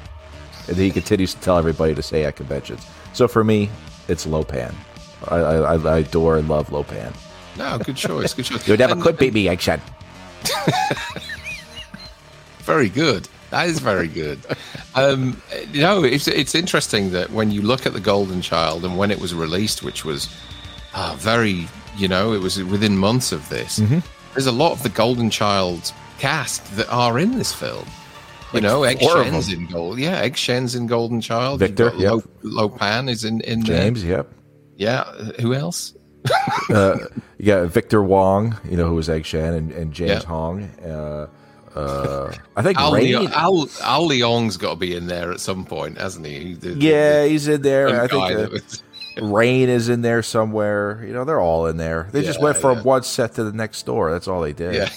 And 0.69 0.77
he 0.77 0.91
continues 0.91 1.35
to 1.35 1.41
tell 1.41 1.59
everybody 1.59 1.95
to 1.95 2.03
say 2.03 2.25
at 2.25 2.37
conventions. 2.37 2.87
So 3.13 3.29
for 3.29 3.45
me, 3.45 3.71
it's 4.09 4.27
Lo 4.27 4.43
Pan. 4.45 4.75
I, 5.29 5.37
I, 5.37 5.75
I 5.77 5.99
adore 5.99 6.37
and 6.37 6.49
love 6.49 6.71
Lo 6.73 6.83
Pan. 6.83 7.13
No, 7.57 7.79
good 7.79 7.97
choice. 7.97 8.35
Good 8.35 8.45
choice. 8.45 8.69
You 8.69 8.77
never 8.77 8.93
And- 8.93 9.03
could 9.03 9.17
beat 9.17 9.33
me, 9.35 9.49
Egg 9.49 9.61
Very 12.61 12.89
good. 12.89 13.29
That 13.51 13.69
is 13.69 13.79
very 13.79 14.09
good. 14.09 14.41
Um, 14.97 15.41
you 15.73 15.81
know, 15.81 16.03
it's 16.03 16.27
it's 16.27 16.55
interesting 16.55 17.13
that 17.13 17.31
when 17.31 17.53
you 17.53 17.63
look 17.63 17.87
at 17.87 17.93
the 17.93 18.01
Golden 18.01 18.43
Child 18.43 18.85
and 18.85 18.99
when 18.99 19.13
it 19.13 19.21
was 19.21 19.35
released, 19.35 19.85
which 19.85 20.05
was 20.05 20.29
uh, 20.95 21.15
very, 21.17 21.69
you 21.97 22.09
know, 22.09 22.33
it 22.33 22.41
was 22.43 22.63
within 22.65 22.97
months 22.99 23.31
of 23.31 23.49
this. 23.49 23.79
Mm-hmm. 23.79 24.01
There's 24.35 24.47
a 24.47 24.53
lot 24.53 24.73
of 24.73 24.83
the 24.83 24.89
Golden 24.89 25.31
Child 25.31 25.93
cast 26.19 26.77
that 26.77 26.89
are 26.89 27.19
in 27.21 27.39
this 27.39 27.53
film. 27.53 27.87
You 28.57 28.63
know, 28.63 28.83
Egg 28.85 29.01
Shen's 29.01 29.53
in 29.53 29.67
gold. 29.67 29.99
Yeah, 29.99 30.19
Egg 30.19 30.37
Shen's 30.37 30.75
in 30.75 30.87
Golden 30.87 31.21
Child. 31.21 31.61
Victor, 31.61 31.93
yep. 31.97 32.23
Lo, 32.43 32.69
Lopan 32.69 33.09
is 33.09 33.25
in 33.25 33.41
in. 33.43 33.65
James, 33.65 34.05
yep. 34.05 34.33
Yeah. 34.77 35.05
Who 35.41 35.55
else? 35.55 35.95
uh, 36.71 36.99
you 37.39 37.47
got 37.47 37.69
Victor 37.69 38.03
Wong, 38.03 38.57
you 38.69 38.77
know, 38.77 38.87
who 38.89 38.95
was 38.95 39.09
Egg 39.09 39.25
Shen, 39.27 39.55
and, 39.55 39.73
and 39.73 39.93
James 39.93 40.23
Yeah. 40.23 40.29
Hong. 40.29 40.65
Uh, 40.85 41.29
uh, 41.75 42.33
I 42.57 42.63
think 42.63 42.79
Al, 42.79 42.93
Rain. 42.93 43.29
Al, 43.33 43.69
Al 43.83 44.07
Leong's 44.07 44.57
got 44.57 44.71
to 44.71 44.77
be 44.77 44.95
in 44.95 45.07
there 45.07 45.31
at 45.31 45.41
some 45.41 45.65
point, 45.65 45.99
hasn't 45.99 46.25
he? 46.27 46.55
The- 46.55 46.71
the- 46.71 46.81
yeah, 46.81 47.23
the 47.23 47.29
he's 47.29 47.49
in 47.49 47.63
there. 47.63 48.01
I 48.01 48.09
think 48.09 48.33
uh, 48.33 48.49
was- 48.51 48.83
Rain 49.23 49.69
is 49.69 49.89
in 49.89 50.03
there 50.03 50.23
somewhere. 50.23 51.03
You 51.07 51.13
know, 51.13 51.25
they're 51.25 51.41
all 51.41 51.67
in 51.67 51.77
there. 51.77 52.09
They 52.13 52.23
just 52.23 52.41
went 52.41 52.57
from 52.59 52.79
yeah. 52.79 52.85
one 52.85 53.03
set 53.03 53.35
to 53.35 53.45
the 53.45 53.53
next 53.53 53.85
door. 53.87 54.11
That's 54.11 54.29
all 54.29 54.43
they 54.43 54.53
did. 54.53 54.75
yeah. 54.75 54.89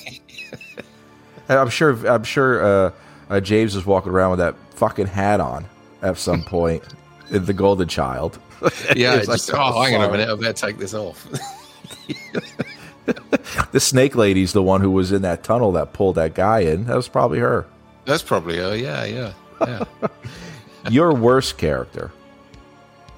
I'm 1.50 1.70
sure. 1.70 2.06
I'm 2.08 2.24
sure 2.24 2.64
uh, 2.64 2.92
uh, 3.30 3.40
James 3.40 3.76
was 3.76 3.86
walking 3.86 4.12
around 4.12 4.32
with 4.32 4.40
that 4.40 4.56
fucking 4.76 5.08
hat 5.08 5.40
on 5.40 5.66
at 6.02 6.18
some 6.18 6.44
point 6.46 6.84
in 7.32 7.46
the 7.46 7.54
Golden 7.54 7.88
Child. 7.88 8.40
Yeah, 8.96 9.14
It's 9.16 9.28
like, 9.28 9.38
just, 9.38 9.52
oh, 9.54 9.82
hang 9.82 9.96
on 9.96 10.10
a 10.10 10.12
minute, 10.12 10.30
I 10.30 10.36
better 10.36 10.54
take 10.54 10.78
this 10.78 10.94
off. 10.94 11.28
The 13.72 13.80
Snake 13.80 14.16
Lady's 14.16 14.54
the 14.54 14.62
one 14.62 14.82
who 14.82 14.92
was 14.92 15.12
in 15.12 15.24
that 15.24 15.44
tunnel 15.44 15.72
that 15.72 15.94
pulled 15.94 16.16
that 16.16 16.36
guy 16.36 16.60
in. 16.60 16.86
That 16.86 16.96
was 16.96 17.08
probably 17.08 17.40
her. 17.40 17.66
That's 18.06 18.22
probably 18.22 18.58
her. 18.58 18.76
Yeah, 18.76 19.04
yeah, 19.06 19.34
yeah. 19.62 19.84
Your 20.90 21.14
worst 21.14 21.58
character. 21.58 22.12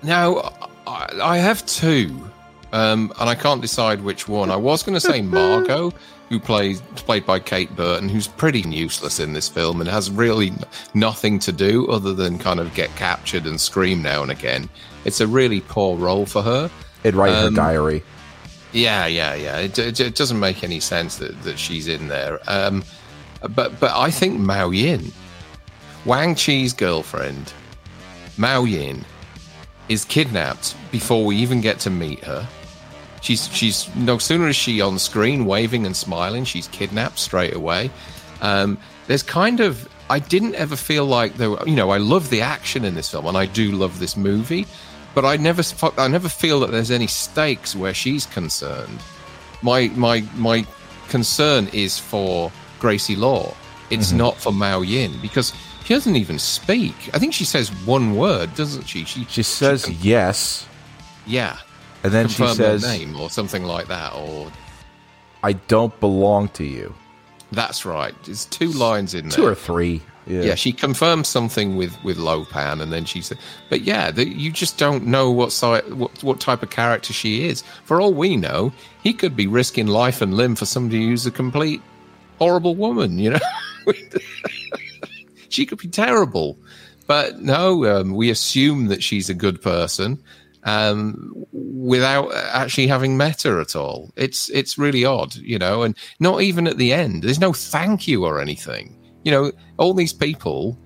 now, 0.01 0.53
I, 0.87 1.09
I 1.21 1.37
have 1.39 1.65
two, 1.65 2.29
um, 2.71 3.11
and 3.19 3.29
I 3.29 3.35
can't 3.35 3.61
decide 3.61 4.01
which 4.01 4.29
one. 4.29 4.49
I 4.49 4.55
was 4.55 4.81
going 4.83 4.93
to 4.93 5.01
say 5.01 5.21
Margot, 5.21 5.91
who 6.31 6.39
plays 6.39 6.79
played 6.95 7.25
by 7.25 7.37
Kate 7.39 7.75
Burton, 7.75 8.07
who's 8.07 8.25
pretty 8.25 8.61
useless 8.61 9.19
in 9.19 9.33
this 9.33 9.49
film 9.49 9.81
and 9.81 9.89
has 9.89 10.09
really 10.09 10.53
nothing 10.93 11.39
to 11.39 11.51
do 11.51 11.87
other 11.87 12.13
than 12.13 12.39
kind 12.39 12.57
of 12.57 12.73
get 12.73 12.89
captured 12.95 13.45
and 13.45 13.59
scream 13.59 14.01
now 14.01 14.21
and 14.23 14.31
again. 14.31 14.69
It's 15.03 15.19
a 15.19 15.27
really 15.27 15.59
poor 15.59 15.97
role 15.97 16.25
for 16.25 16.41
her. 16.41 16.71
It 17.03 17.15
write 17.15 17.33
Um, 17.33 17.53
her 17.53 17.61
diary. 17.61 18.01
Yeah, 18.71 19.07
yeah, 19.07 19.35
yeah. 19.35 19.57
It, 19.57 19.77
it, 19.77 19.99
it 19.99 20.15
doesn't 20.15 20.39
make 20.39 20.63
any 20.63 20.79
sense 20.79 21.17
that, 21.17 21.43
that 21.43 21.59
she's 21.59 21.89
in 21.89 22.07
there. 22.07 22.39
Um, 22.47 22.85
but 23.41 23.77
but 23.81 23.91
I 23.93 24.09
think 24.09 24.39
Mao 24.39 24.69
Yin, 24.69 25.11
Wang 26.05 26.33
Chi's 26.35 26.71
girlfriend, 26.71 27.51
Mao 28.37 28.63
Yin, 28.63 29.03
is 29.89 30.05
kidnapped 30.05 30.77
before 30.91 31.25
we 31.25 31.35
even 31.35 31.59
get 31.59 31.79
to 31.79 31.89
meet 31.89 32.23
her. 32.23 32.47
She's 33.21 33.47
she's 33.55 33.93
no 33.95 34.17
sooner 34.17 34.47
is 34.47 34.55
she 34.55 34.81
on 34.81 34.97
screen 34.99 35.45
waving 35.45 35.85
and 35.85 35.95
smiling, 35.95 36.43
she's 36.43 36.67
kidnapped 36.67 37.19
straight 37.19 37.53
away. 37.53 37.91
Um, 38.41 38.77
there's 39.07 39.23
kind 39.23 39.59
of 39.59 39.87
I 40.09 40.19
didn't 40.19 40.55
ever 40.55 40.75
feel 40.75 41.05
like 41.05 41.35
there. 41.35 41.51
Were, 41.51 41.63
you 41.65 41.75
know, 41.75 41.91
I 41.91 41.97
love 41.97 42.29
the 42.29 42.41
action 42.41 42.83
in 42.83 42.95
this 42.95 43.09
film, 43.09 43.27
and 43.27 43.37
I 43.37 43.45
do 43.45 43.71
love 43.71 43.99
this 43.99 44.17
movie, 44.17 44.65
but 45.13 45.23
I 45.23 45.37
never 45.37 45.63
I 45.97 46.07
never 46.07 46.27
feel 46.27 46.59
that 46.61 46.71
there's 46.71 46.91
any 46.91 47.07
stakes 47.07 47.75
where 47.75 47.93
she's 47.93 48.25
concerned. 48.25 48.99
My 49.61 49.87
my 49.89 50.21
my 50.35 50.65
concern 51.07 51.69
is 51.71 51.99
for 51.99 52.51
Gracie 52.79 53.15
Law. 53.15 53.53
It's 53.89 54.11
not 54.13 54.37
for 54.37 54.53
Mao 54.53 54.81
Yin 54.81 55.19
because 55.21 55.53
she 55.83 55.93
doesn't 55.93 56.15
even 56.15 56.39
speak. 56.39 56.95
I 57.13 57.19
think 57.19 57.33
she 57.33 57.43
says 57.43 57.69
one 57.85 58.15
word, 58.15 58.55
doesn't 58.55 58.87
she? 58.87 59.03
She 59.03 59.25
She 59.25 59.43
says 59.43 59.89
yes, 60.03 60.65
yeah, 61.25 61.57
and 62.03 62.11
then 62.11 62.27
she 62.27 62.47
says, 62.47 62.83
name 62.83 63.19
or 63.19 63.29
something 63.29 63.63
like 63.63 63.87
that, 63.87 64.13
or 64.13 64.51
"I 65.43 65.53
don't 65.53 65.97
belong 65.99 66.49
to 66.49 66.63
you." 66.63 66.93
That's 67.51 67.85
right. 67.85 68.15
There's 68.23 68.45
two 68.45 68.71
lines 68.71 69.13
in 69.13 69.29
there. 69.29 69.35
Two 69.35 69.45
or 69.45 69.55
three. 69.55 70.01
Yeah. 70.27 70.41
yeah, 70.41 70.55
she 70.55 70.71
confirms 70.71 71.27
something 71.27 71.75
with 71.75 72.01
with 72.03 72.17
Lo 72.17 72.45
Pan, 72.45 72.79
and 72.79 72.93
then 72.93 73.05
she 73.05 73.21
said, 73.21 73.39
"But 73.69 73.81
yeah, 73.81 74.11
the, 74.11 74.27
you 74.27 74.51
just 74.51 74.77
don't 74.77 75.07
know 75.07 75.31
what 75.31 75.51
side, 75.51 75.93
what 75.93 76.23
what 76.23 76.39
type 76.39 76.61
of 76.61 76.69
character 76.69 77.11
she 77.11 77.47
is. 77.47 77.63
For 77.85 77.99
all 77.99 78.13
we 78.13 78.37
know, 78.37 78.71
he 79.01 79.13
could 79.13 79.35
be 79.35 79.47
risking 79.47 79.87
life 79.87 80.21
and 80.21 80.35
limb 80.35 80.55
for 80.55 80.65
somebody 80.65 81.07
who's 81.07 81.25
a 81.25 81.31
complete 81.31 81.81
horrible 82.37 82.75
woman. 82.75 83.17
You 83.17 83.31
know, 83.31 83.39
she 85.49 85.65
could 85.65 85.79
be 85.79 85.87
terrible, 85.87 86.55
but 87.07 87.39
no, 87.39 87.85
um, 87.85 88.13
we 88.13 88.29
assume 88.29 88.87
that 88.87 89.01
she's 89.01 89.29
a 89.29 89.33
good 89.35 89.61
person." 89.61 90.19
Um, 90.63 91.33
without 91.51 92.31
actually 92.35 92.85
having 92.85 93.17
met 93.17 93.41
her 93.41 93.59
at 93.59 93.75
all, 93.75 94.11
it's 94.15 94.49
it's 94.49 94.77
really 94.77 95.05
odd, 95.05 95.35
you 95.35 95.57
know, 95.57 95.81
and 95.81 95.97
not 96.19 96.41
even 96.41 96.67
at 96.67 96.77
the 96.77 96.93
end. 96.93 97.23
There's 97.23 97.39
no 97.39 97.51
thank 97.51 98.07
you 98.07 98.25
or 98.25 98.39
anything 98.39 99.01
you 99.23 99.31
know, 99.31 99.51
all 99.77 99.93
these 99.93 100.13
people 100.13 100.77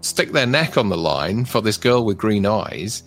stick 0.00 0.32
their 0.32 0.46
neck 0.46 0.76
on 0.76 0.88
the 0.88 0.96
line 0.96 1.44
for 1.44 1.60
this 1.60 1.76
girl 1.76 2.04
with 2.04 2.18
green 2.18 2.46
eyes, 2.46 3.02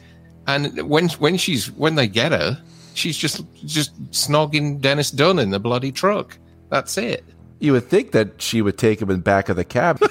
and 0.47 0.89
when 0.89 1.09
when 1.09 1.37
she's 1.37 1.71
when 1.71 1.95
they 1.95 2.07
get 2.07 2.31
her, 2.31 2.61
she's 2.93 3.17
just 3.17 3.43
just 3.65 4.11
snogging 4.11 4.81
Dennis 4.81 5.11
Dun 5.11 5.39
in 5.39 5.51
the 5.51 5.59
bloody 5.59 5.91
truck. 5.91 6.37
That's 6.69 6.97
it. 6.97 7.23
You 7.59 7.73
would 7.73 7.87
think 7.87 8.11
that 8.11 8.41
she 8.41 8.61
would 8.61 8.77
take 8.77 9.01
him 9.01 9.09
in 9.09 9.21
back 9.21 9.49
of 9.49 9.55
the 9.55 9.63
cab. 9.63 9.99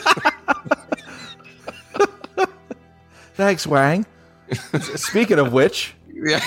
Thanks, 3.35 3.67
Wang. 3.67 4.07
Speaking 4.55 5.39
of 5.39 5.53
which, 5.53 5.95
yeah. 6.13 6.41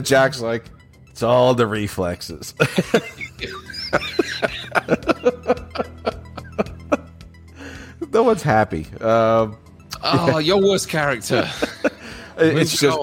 Jack's 0.00 0.40
like, 0.40 0.64
it's 1.10 1.22
all 1.22 1.54
the 1.54 1.66
reflexes. 1.66 2.54
no 8.12 8.22
one's 8.22 8.42
happy. 8.42 8.86
Um, 9.00 9.56
oh, 10.02 10.38
yeah. 10.38 10.38
your 10.40 10.60
worst 10.60 10.88
character. 10.88 11.48
it's 12.36 12.78
just 12.78 12.98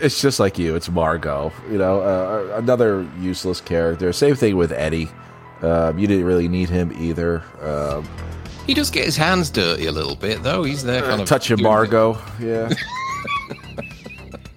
it's 0.00 0.20
just 0.20 0.38
like 0.40 0.58
you. 0.58 0.74
It's 0.74 0.88
Margot. 0.88 1.52
You 1.70 1.78
know, 1.78 2.00
uh, 2.00 2.56
another 2.56 3.06
useless 3.20 3.60
character. 3.60 4.12
Same 4.12 4.34
thing 4.36 4.56
with 4.56 4.72
Eddie. 4.72 5.08
Um, 5.62 5.98
you 5.98 6.06
didn't 6.06 6.24
really 6.24 6.48
need 6.48 6.68
him 6.68 6.92
either. 6.98 7.42
Um, 7.60 8.08
he 8.66 8.74
does 8.74 8.90
get 8.90 9.04
his 9.04 9.16
hands 9.16 9.48
dirty 9.50 9.86
a 9.86 9.92
little 9.92 10.16
bit, 10.16 10.42
though. 10.42 10.64
He's 10.64 10.82
there 10.82 11.02
kind 11.02 11.20
of 11.20 11.28
touching 11.28 11.62
Margot. 11.62 12.18
Yeah. 12.40 12.70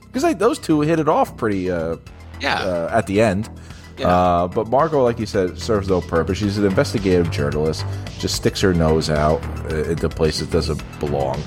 Because 0.10 0.24
like, 0.24 0.40
those 0.40 0.58
two 0.58 0.82
hit 0.82 1.00
it 1.00 1.08
off 1.08 1.38
pretty 1.38 1.70
uh, 1.70 1.98
yeah. 2.42 2.62
Uh, 2.62 2.90
at 2.92 3.06
the 3.08 3.22
end. 3.22 3.50
Yeah. 3.98 4.08
Uh, 4.08 4.48
but 4.48 4.68
Margot, 4.68 5.04
like 5.04 5.20
you 5.20 5.26
said, 5.26 5.60
serves 5.60 5.88
no 5.88 6.02
purpose. 6.02 6.38
She's 6.38 6.58
an 6.58 6.66
investigative 6.66 7.30
journalist. 7.32 7.86
Just 8.18 8.36
sticks 8.36 8.62
her 8.62 8.74
nose 8.74 9.10
out 9.10 9.44
uh, 9.72 9.84
into 9.84 10.10
places 10.10 10.48
doesn't 10.48 10.82
belong. 11.00 11.42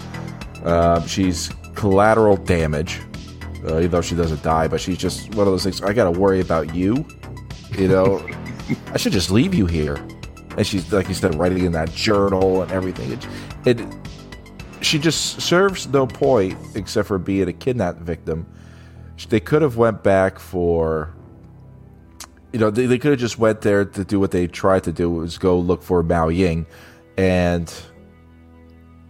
Uh, 0.64 1.04
she's 1.06 1.50
collateral 1.74 2.36
damage, 2.36 3.00
uh, 3.64 3.78
even 3.78 3.90
though 3.90 4.02
she 4.02 4.14
doesn't 4.14 4.42
die. 4.42 4.68
But 4.68 4.80
she's 4.80 4.98
just 4.98 5.34
one 5.34 5.46
of 5.46 5.52
those 5.52 5.64
things. 5.64 5.82
I 5.82 5.92
got 5.92 6.12
to 6.12 6.18
worry 6.18 6.40
about 6.40 6.74
you. 6.74 7.06
You 7.72 7.88
know, 7.88 8.18
I 8.92 8.96
should 8.96 9.12
just 9.12 9.30
leave 9.30 9.54
you 9.54 9.66
here. 9.66 9.96
And 10.56 10.66
she's 10.66 10.92
like 10.92 11.08
you 11.08 11.14
said, 11.14 11.34
writing 11.34 11.64
in 11.64 11.72
that 11.72 11.92
journal 11.92 12.62
and 12.62 12.70
everything. 12.72 13.12
It, 13.12 13.26
it 13.64 13.86
she 14.82 14.98
just 14.98 15.40
serves 15.40 15.86
no 15.86 16.06
point 16.06 16.58
except 16.74 17.08
for 17.08 17.18
being 17.18 17.48
a 17.48 17.52
kidnapped 17.52 18.00
victim. 18.00 18.46
They 19.28 19.40
could 19.40 19.62
have 19.62 19.76
went 19.76 20.02
back 20.02 20.38
for 20.38 21.14
you 22.52 22.58
know 22.58 22.70
they, 22.70 22.86
they 22.86 22.98
could 22.98 23.12
have 23.12 23.20
just 23.20 23.38
went 23.38 23.60
there 23.62 23.84
to 23.84 24.04
do 24.04 24.18
what 24.20 24.30
they 24.30 24.46
tried 24.46 24.84
to 24.84 24.92
do 24.92 25.10
was 25.10 25.38
go 25.38 25.58
look 25.58 25.82
for 25.82 26.02
mao 26.02 26.28
ying. 26.28 26.66
And 27.16 27.72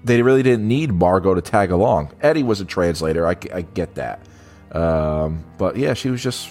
they 0.04 0.22
really 0.22 0.42
didn't 0.42 0.66
need 0.66 0.92
margot 0.92 1.34
to 1.34 1.40
tag 1.40 1.70
along. 1.70 2.12
Eddie 2.20 2.42
was 2.42 2.60
a 2.60 2.64
translator. 2.64 3.26
I, 3.26 3.36
I 3.54 3.62
get 3.62 3.94
that. 3.94 4.26
Um, 4.72 5.44
but 5.58 5.76
yeah 5.76 5.94
she 5.94 6.08
was 6.10 6.22
just 6.22 6.48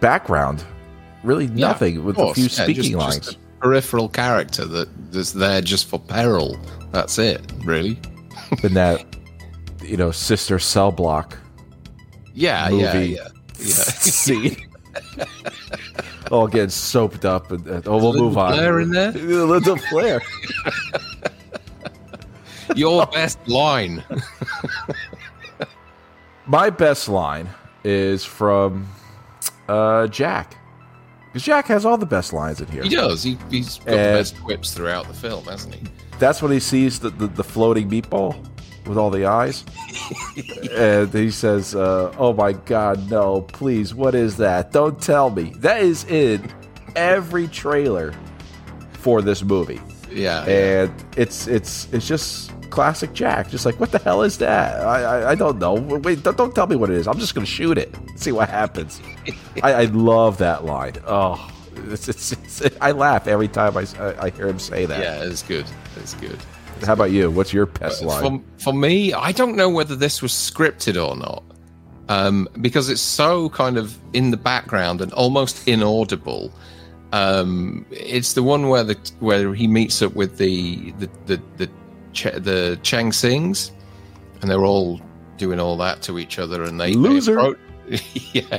background 0.00 0.64
really 1.26 1.48
nothing 1.48 1.96
yeah, 1.96 2.00
with 2.00 2.18
a 2.18 2.34
few 2.34 2.48
speaking 2.48 2.82
just, 2.82 2.94
lines 2.94 3.18
just 3.18 3.38
peripheral 3.60 4.08
character 4.08 4.64
that 4.64 4.88
is 5.12 5.32
there 5.32 5.60
just 5.60 5.88
for 5.88 5.98
peril 5.98 6.58
that's 6.92 7.18
it 7.18 7.40
really 7.64 7.98
in 8.62 8.74
that 8.74 9.04
you 9.82 9.96
know 9.96 10.10
sister 10.10 10.58
cell 10.58 10.92
block 10.92 11.38
yeah, 12.36 12.68
movie 12.68 12.82
yeah, 12.82 12.92
yeah, 13.04 13.28
yeah. 13.58 13.64
scene. 13.64 14.56
All 16.30 16.46
getting 16.46 16.68
soaped 16.68 17.24
up, 17.24 17.50
and, 17.50 17.66
and 17.66 17.88
oh, 17.88 17.96
we'll 17.96 18.12
move 18.12 18.36
on. 18.36 18.52
Flair 18.52 18.80
in 18.80 18.90
there, 18.90 19.12
little 19.12 19.76
Flair. 19.76 20.20
Your 22.74 23.06
best 23.06 23.38
line. 23.48 24.04
My 26.46 26.68
best 26.68 27.08
line 27.08 27.48
is 27.84 28.24
from 28.24 28.86
uh, 29.68 30.08
Jack. 30.08 30.56
Because 31.36 31.44
Jack 31.44 31.66
has 31.66 31.84
all 31.84 31.98
the 31.98 32.06
best 32.06 32.32
lines 32.32 32.62
in 32.62 32.66
here. 32.68 32.82
He 32.82 32.88
does. 32.88 33.22
He, 33.22 33.34
has 33.34 33.76
got 33.80 33.88
and 33.88 33.98
the 33.98 34.18
best 34.20 34.42
quips 34.42 34.72
throughout 34.72 35.06
the 35.06 35.12
film, 35.12 35.44
hasn't 35.44 35.74
he? 35.74 35.82
That's 36.18 36.40
when 36.40 36.50
he 36.50 36.58
sees 36.58 36.98
the, 36.98 37.10
the, 37.10 37.26
the 37.26 37.44
floating 37.44 37.90
meatball 37.90 38.42
with 38.86 38.96
all 38.96 39.10
the 39.10 39.26
eyes. 39.26 39.62
and 40.72 41.12
he 41.12 41.30
says, 41.30 41.74
uh, 41.74 42.14
"Oh 42.16 42.32
my 42.32 42.54
God, 42.54 43.10
no! 43.10 43.42
Please, 43.42 43.94
what 43.94 44.14
is 44.14 44.38
that? 44.38 44.72
Don't 44.72 44.98
tell 44.98 45.28
me." 45.28 45.52
That 45.56 45.82
is 45.82 46.04
in 46.04 46.50
every 46.96 47.48
trailer 47.48 48.14
for 48.92 49.20
this 49.20 49.42
movie. 49.42 49.82
Yeah, 50.10 50.40
and 50.44 50.88
yeah. 50.88 51.06
it's 51.18 51.48
it's 51.48 51.92
it's 51.92 52.08
just 52.08 52.50
classic 52.70 53.12
Jack. 53.12 53.50
Just 53.50 53.66
like, 53.66 53.78
what 53.80 53.92
the 53.92 53.98
hell 53.98 54.22
is 54.22 54.38
that? 54.38 54.80
I 54.80 55.02
I, 55.02 55.30
I 55.30 55.34
don't 55.34 55.58
know. 55.58 55.74
Wait, 55.74 56.22
don't, 56.22 56.36
don't, 56.36 56.54
tell 56.54 56.66
me 56.66 56.76
what 56.76 56.90
it 56.90 56.96
is. 56.96 57.06
I'm 57.06 57.18
just 57.18 57.34
gonna 57.34 57.46
shoot 57.46 57.78
it. 57.78 57.94
See 58.16 58.32
what 58.32 58.48
happens. 58.48 59.00
I, 59.62 59.72
I, 59.72 59.84
love 59.86 60.38
that 60.38 60.64
line. 60.64 60.94
Oh, 61.06 61.50
it's, 61.88 62.08
it's, 62.08 62.32
it's, 62.32 62.76
I 62.80 62.92
laugh 62.92 63.26
every 63.26 63.48
time 63.48 63.76
I, 63.76 63.86
I 64.20 64.30
hear 64.30 64.48
him 64.48 64.58
say 64.58 64.86
that. 64.86 65.00
Yeah, 65.00 65.24
it's 65.24 65.42
good. 65.42 65.66
It's 65.96 66.14
good. 66.14 66.38
How 66.84 66.92
about 66.92 67.10
you? 67.10 67.30
What's 67.30 67.52
your 67.52 67.66
best 67.66 68.02
line? 68.02 68.40
For, 68.58 68.64
for 68.64 68.72
me, 68.74 69.12
I 69.12 69.32
don't 69.32 69.56
know 69.56 69.70
whether 69.70 69.96
this 69.96 70.20
was 70.20 70.32
scripted 70.32 71.02
or 71.02 71.16
not. 71.16 71.42
Um, 72.08 72.48
because 72.60 72.88
it's 72.88 73.00
so 73.00 73.48
kind 73.50 73.76
of 73.76 73.98
in 74.12 74.30
the 74.30 74.36
background 74.36 75.00
and 75.00 75.12
almost 75.14 75.66
inaudible. 75.66 76.52
Um, 77.12 77.84
it's 77.90 78.34
the 78.34 78.42
one 78.42 78.68
where 78.68 78.84
the 78.84 78.96
where 79.20 79.54
he 79.54 79.66
meets 79.66 80.02
up 80.02 80.14
with 80.14 80.38
the 80.38 80.92
the 80.92 81.10
the 81.26 81.42
the, 81.56 81.70
Ch- 82.16 82.34
the 82.34 82.78
Chang 82.82 83.12
Sings, 83.12 83.70
and 84.40 84.50
they're 84.50 84.64
all 84.64 85.00
doing 85.36 85.60
all 85.60 85.76
that 85.76 86.02
to 86.02 86.18
each 86.18 86.38
other, 86.38 86.64
and 86.64 86.80
they 86.80 86.94
loser. 86.94 87.34
They 87.34 87.40
approach, 87.40 87.58
yeah, 88.32 88.58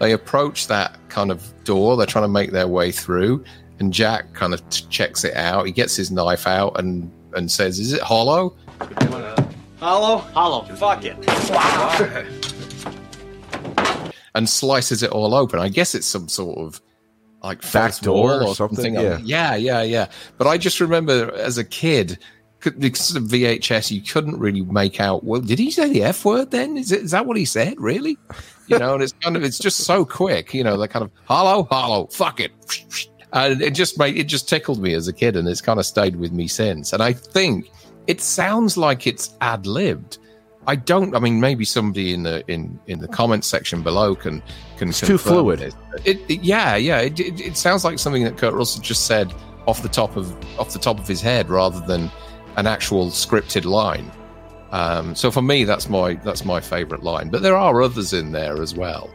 they 0.00 0.12
approach 0.12 0.66
that 0.68 0.98
kind 1.08 1.30
of 1.30 1.52
door. 1.64 1.96
They're 1.96 2.06
trying 2.06 2.24
to 2.24 2.28
make 2.28 2.50
their 2.50 2.66
way 2.66 2.90
through, 2.90 3.44
and 3.78 3.92
Jack 3.92 4.32
kind 4.32 4.54
of 4.54 4.68
t- 4.70 4.86
checks 4.88 5.22
it 5.24 5.36
out. 5.36 5.66
He 5.66 5.72
gets 5.72 5.94
his 5.94 6.10
knife 6.10 6.46
out 6.46 6.78
and 6.78 7.12
and 7.34 7.50
says, 7.50 7.78
"Is 7.78 7.92
it 7.92 8.00
hollow?" 8.00 8.56
Hollow? 9.80 10.18
Hollow. 10.18 10.62
Fuck 10.76 11.04
it. 11.04 11.16
Wow. 11.50 12.24
and 14.34 14.48
slices 14.48 15.02
it 15.02 15.10
all 15.10 15.34
open. 15.34 15.60
I 15.60 15.68
guess 15.68 15.94
it's 15.94 16.06
some 16.06 16.28
sort 16.28 16.58
of 16.58 16.80
like 17.42 17.60
back 17.72 17.98
door 17.98 18.42
or 18.42 18.54
something. 18.54 18.94
something. 18.94 18.96
Yeah. 18.96 19.18
yeah, 19.22 19.54
yeah, 19.54 19.82
yeah. 19.82 20.08
But 20.38 20.46
I 20.46 20.56
just 20.56 20.80
remember 20.80 21.30
as 21.34 21.58
a 21.58 21.64
kid, 21.64 22.18
because 22.70 23.14
of 23.16 23.24
VHS, 23.24 23.90
you 23.90 24.00
couldn't 24.00 24.38
really 24.38 24.62
make 24.62 25.00
out. 25.00 25.24
Well, 25.24 25.40
did 25.40 25.58
he 25.58 25.70
say 25.70 25.88
the 25.88 26.02
F 26.02 26.24
word? 26.24 26.50
Then 26.50 26.76
is 26.76 26.92
it 26.92 27.02
is 27.02 27.10
that 27.10 27.26
what 27.26 27.36
he 27.36 27.44
said? 27.44 27.80
Really? 27.80 28.18
You 28.66 28.78
know, 28.78 28.94
and 28.94 29.02
it's 29.02 29.12
kind 29.20 29.36
of 29.36 29.44
it's 29.44 29.58
just 29.58 29.78
so 29.84 30.04
quick. 30.04 30.54
You 30.54 30.64
know, 30.64 30.78
they're 30.78 30.88
kind 30.88 31.04
of 31.04 31.10
hollow, 31.24 31.64
hollow, 31.64 32.06
fuck 32.06 32.40
it 32.40 32.52
and 33.34 33.60
it 33.60 33.72
just 33.72 33.98
made 33.98 34.16
it 34.16 34.24
just 34.24 34.48
tickled 34.48 34.80
me 34.80 34.94
as 34.94 35.08
a 35.08 35.12
kid, 35.12 35.36
and 35.36 35.48
it's 35.48 35.60
kind 35.60 35.78
of 35.78 35.84
stayed 35.84 36.16
with 36.16 36.32
me 36.32 36.46
since. 36.46 36.92
And 36.92 37.02
I 37.02 37.12
think 37.12 37.70
it 38.06 38.20
sounds 38.20 38.76
like 38.76 39.06
it's 39.06 39.34
ad 39.40 39.66
libbed. 39.66 40.18
I 40.66 40.76
don't. 40.76 41.14
I 41.14 41.18
mean, 41.18 41.40
maybe 41.40 41.64
somebody 41.64 42.14
in 42.14 42.22
the 42.22 42.44
in 42.50 42.78
in 42.86 43.00
the 43.00 43.08
comment 43.08 43.44
section 43.44 43.82
below 43.82 44.14
can 44.14 44.42
can. 44.78 44.90
It's 44.90 45.00
too 45.00 45.18
fluid. 45.18 45.60
It. 45.60 45.74
It, 46.04 46.20
it, 46.28 46.42
yeah, 46.42 46.76
yeah. 46.76 47.00
It, 47.00 47.20
it, 47.20 47.56
sounds 47.56 47.84
like 47.84 47.98
something 47.98 48.24
that 48.24 48.38
Kurt 48.38 48.54
Russell 48.54 48.80
just 48.80 49.06
said 49.06 49.34
off 49.66 49.82
the 49.82 49.88
top 49.88 50.16
of 50.16 50.32
off 50.58 50.72
the 50.72 50.78
top 50.78 50.98
of 50.98 51.06
his 51.06 51.20
head, 51.20 51.50
rather 51.50 51.80
than 51.80 52.10
an 52.56 52.66
actual 52.66 53.08
scripted 53.08 53.64
line. 53.64 54.10
Um, 54.70 55.14
so 55.14 55.30
for 55.30 55.42
me, 55.42 55.64
that's 55.64 55.88
my 55.88 56.14
that's 56.14 56.44
my 56.44 56.60
favorite 56.60 57.02
line. 57.02 57.28
But 57.28 57.42
there 57.42 57.56
are 57.56 57.82
others 57.82 58.12
in 58.12 58.32
there 58.32 58.60
as 58.60 58.74
well 58.74 59.10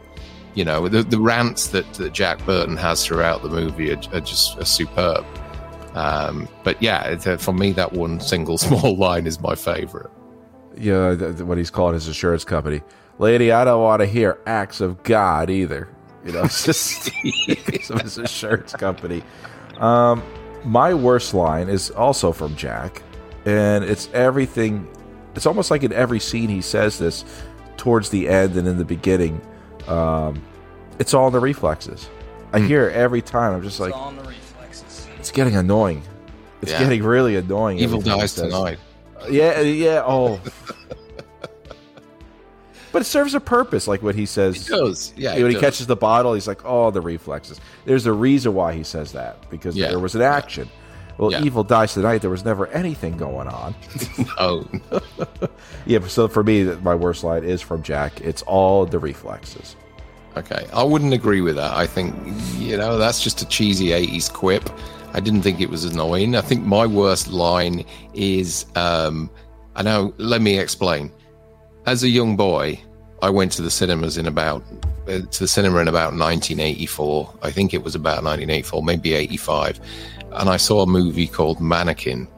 you 0.54 0.64
know 0.64 0.88
the, 0.88 1.02
the 1.02 1.18
rants 1.18 1.68
that, 1.68 1.92
that 1.94 2.12
Jack 2.12 2.44
Burton 2.44 2.76
has 2.76 3.04
throughout 3.04 3.42
the 3.42 3.48
movie 3.48 3.92
are, 3.92 4.00
are 4.12 4.20
just 4.20 4.58
are 4.58 4.64
superb. 4.64 5.24
Um, 5.94 6.48
but 6.62 6.80
yeah, 6.80 7.16
for 7.36 7.52
me, 7.52 7.72
that 7.72 7.92
one 7.92 8.20
single 8.20 8.58
small 8.66 8.96
line 8.96 9.26
is 9.26 9.40
my 9.40 9.54
favorite. 9.54 10.10
Yeah, 10.76 11.14
what 11.42 11.58
he's 11.58 11.70
calling 11.70 11.94
his 11.94 12.06
insurance 12.06 12.44
company. 12.44 12.80
lady, 13.18 13.50
I 13.52 13.64
don't 13.64 13.82
want 13.82 14.00
to 14.00 14.06
hear 14.06 14.38
acts 14.46 14.80
of 14.80 15.02
God 15.02 15.50
either. 15.50 15.88
You 16.24 16.32
know, 16.32 16.42
it's 16.44 16.64
just 16.64 17.08
his 17.22 18.18
insurance 18.18 18.72
company. 18.72 19.22
Um, 19.78 20.22
my 20.64 20.94
worst 20.94 21.34
line 21.34 21.68
is 21.68 21.90
also 21.90 22.32
from 22.32 22.54
Jack, 22.54 23.02
and 23.50 23.84
it's 23.84 24.08
everything. 24.12 24.88
It's 25.34 25.46
almost 25.46 25.70
like 25.70 25.82
in 25.82 25.92
every 25.92 26.20
scene 26.20 26.48
he 26.48 26.60
says 26.60 26.98
this 26.98 27.24
towards 27.76 28.10
the 28.10 28.28
end 28.28 28.56
and 28.56 28.68
in 28.68 28.78
the 28.78 28.84
beginning. 28.84 29.40
Um, 29.86 30.42
it's 30.98 31.14
all 31.14 31.28
in 31.28 31.32
the 31.32 31.40
reflexes. 31.40 32.08
I 32.52 32.60
hmm. 32.60 32.66
hear 32.66 32.88
it 32.88 32.94
every 32.94 33.22
time. 33.22 33.54
I'm 33.54 33.62
just 33.62 33.80
like, 33.80 33.96
on 33.96 34.16
the 34.16 34.24
reflexes. 34.24 35.08
it's 35.18 35.30
getting 35.30 35.56
annoying. 35.56 36.02
It's 36.62 36.72
Yeah. 36.72 36.80
getting 36.80 37.02
really 37.02 37.36
annoying. 37.36 37.78
Evil 37.78 38.00
dies 38.00 38.34
tonight. 38.34 38.78
Uh, 39.20 39.26
yeah, 39.30 39.58
uh, 39.58 39.62
yeah. 39.62 40.02
Oh, 40.04 40.40
but 42.92 43.02
it 43.02 43.06
serves 43.06 43.34
a 43.34 43.40
purpose. 43.40 43.88
Like 43.88 44.02
what 44.02 44.14
he 44.14 44.26
says. 44.26 44.68
It 44.68 44.70
does. 44.70 45.12
Yeah. 45.16 45.34
when 45.34 45.44
it 45.44 45.48
he 45.48 45.52
does. 45.54 45.60
catches 45.60 45.86
the 45.86 45.96
bottle, 45.96 46.34
he's 46.34 46.48
like, 46.48 46.64
"Oh, 46.64 46.90
the 46.90 47.00
reflexes." 47.00 47.60
There's 47.84 48.06
a 48.06 48.12
reason 48.12 48.54
why 48.54 48.74
he 48.74 48.82
says 48.82 49.12
that 49.12 49.48
because 49.50 49.76
Yeah. 49.76 49.88
there 49.88 49.98
was 49.98 50.14
an 50.14 50.22
action. 50.22 50.68
Well, 51.20 51.32
Yeah. 51.32 51.42
evil 51.44 51.62
dies 51.64 51.92
tonight. 51.94 52.18
There 52.22 52.30
was 52.30 52.44
never 52.44 52.66
anything 52.68 53.16
going 53.16 53.46
on. 53.48 53.74
Oh, 54.38 54.64
yeah. 55.86 55.98
So 56.06 56.28
for 56.28 56.42
me, 56.42 56.64
my 56.82 56.94
worst 56.94 57.22
line 57.24 57.44
is 57.44 57.60
from 57.60 57.82
Jack. 57.82 58.20
It's 58.22 58.40
all 58.42 58.86
the 58.86 58.98
reflexes. 58.98 59.76
okay. 60.36 60.66
I 60.72 60.82
wouldn't 60.82 61.12
agree 61.12 61.42
with 61.42 61.56
that. 61.56 61.72
I 61.76 61.86
think, 61.86 62.14
you 62.56 62.76
know, 62.78 62.96
that's 62.96 63.20
just 63.22 63.42
a 63.42 63.46
cheesy 63.46 63.88
80s 63.88 64.32
quip. 64.32 64.70
I 65.12 65.20
didn't 65.20 65.42
think 65.42 65.60
it 65.60 65.68
was 65.68 65.84
annoying. 65.84 66.36
I 66.36 66.40
think 66.40 66.64
my 66.64 66.86
worst 66.86 67.28
line 67.28 67.84
is 68.14 68.64
um, 68.76 69.28
I 69.76 69.82
know, 69.82 70.14
let 70.18 70.40
me 70.40 70.58
explain. 70.58 71.12
As 71.86 72.02
a 72.02 72.08
young 72.08 72.36
boy, 72.36 72.80
I 73.22 73.28
went 73.30 73.52
to 73.52 73.62
the 73.62 73.70
cinemas 73.70 74.16
in 74.16 74.26
about 74.26 74.62
uh, 75.08 75.20
to 75.20 75.38
the 75.40 75.48
cinema 75.48 75.80
in 75.80 75.88
about 75.88 76.12
1984. 76.14 77.34
I 77.42 77.50
think 77.50 77.74
it 77.74 77.82
was 77.82 77.94
about 77.94 78.22
1984, 78.24 78.82
maybe 78.82 79.12
85, 79.14 79.80
and 80.32 80.48
I 80.48 80.56
saw 80.56 80.82
a 80.82 80.86
movie 80.86 81.26
called 81.26 81.60
Mannequin 81.60 82.28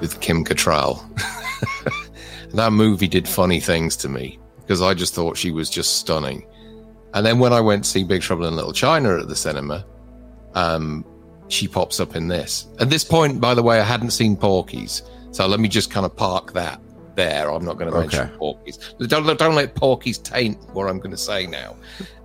with 0.00 0.20
Kim 0.20 0.44
Cattrall. 0.44 1.02
that 2.52 2.72
movie 2.72 3.08
did 3.08 3.28
funny 3.28 3.60
things 3.60 3.96
to 3.96 4.08
me 4.08 4.38
because 4.60 4.82
I 4.82 4.94
just 4.94 5.14
thought 5.14 5.36
she 5.36 5.50
was 5.50 5.70
just 5.70 5.98
stunning. 5.98 6.46
And 7.12 7.24
then 7.24 7.38
when 7.38 7.52
I 7.52 7.60
went 7.60 7.84
to 7.84 7.90
see 7.90 8.02
Big 8.02 8.22
Trouble 8.22 8.46
in 8.46 8.56
Little 8.56 8.72
China 8.72 9.18
at 9.18 9.28
the 9.28 9.36
cinema, 9.36 9.84
um, 10.54 11.04
she 11.48 11.68
pops 11.68 12.00
up 12.00 12.16
in 12.16 12.28
this. 12.28 12.66
At 12.80 12.90
this 12.90 13.04
point, 13.04 13.40
by 13.40 13.54
the 13.54 13.62
way, 13.62 13.78
I 13.78 13.84
hadn't 13.84 14.10
seen 14.10 14.36
Porky's, 14.36 15.02
so 15.30 15.46
let 15.46 15.60
me 15.60 15.68
just 15.68 15.90
kind 15.90 16.06
of 16.06 16.16
park 16.16 16.52
that 16.54 16.80
there. 17.14 17.50
I'm 17.50 17.64
not 17.64 17.78
going 17.78 17.92
to 17.92 17.98
mention 17.98 18.20
Okay. 18.20 18.36
Porky's. 18.36 18.78
Don't 19.06 19.38
don't 19.38 19.54
let 19.54 19.74
Porky's 19.74 20.18
taint 20.18 20.58
what 20.74 20.88
I'm 20.88 20.98
going 20.98 21.10
to 21.12 21.16
say 21.16 21.46
now. 21.46 21.76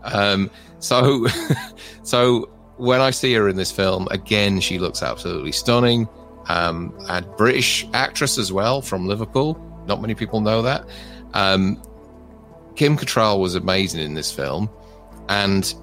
Um, 0.04 0.50
so, 0.80 1.28
so 2.04 2.50
when 2.80 3.02
I 3.02 3.12
see 3.12 3.34
her 3.34 3.50
in 3.50 3.58
this 3.58 3.72
film 3.72 4.08
again, 4.10 4.62
she 4.62 4.80
looks 4.80 5.04
absolutely 5.04 5.52
stunning. 5.52 6.08
Um, 6.48 6.98
a 7.10 7.22
British 7.22 7.86
actress 7.94 8.38
as 8.38 8.52
well 8.52 8.82
from 8.82 9.06
Liverpool. 9.06 9.62
Not 9.86 10.02
many 10.02 10.16
people 10.16 10.40
know 10.40 10.62
that. 10.62 10.88
Um, 11.34 11.82
Kim 12.76 12.98
Cattrall 12.98 13.40
was 13.40 13.54
amazing 13.56 14.02
in 14.02 14.14
this 14.14 14.32
film, 14.32 14.70
and 15.28 15.74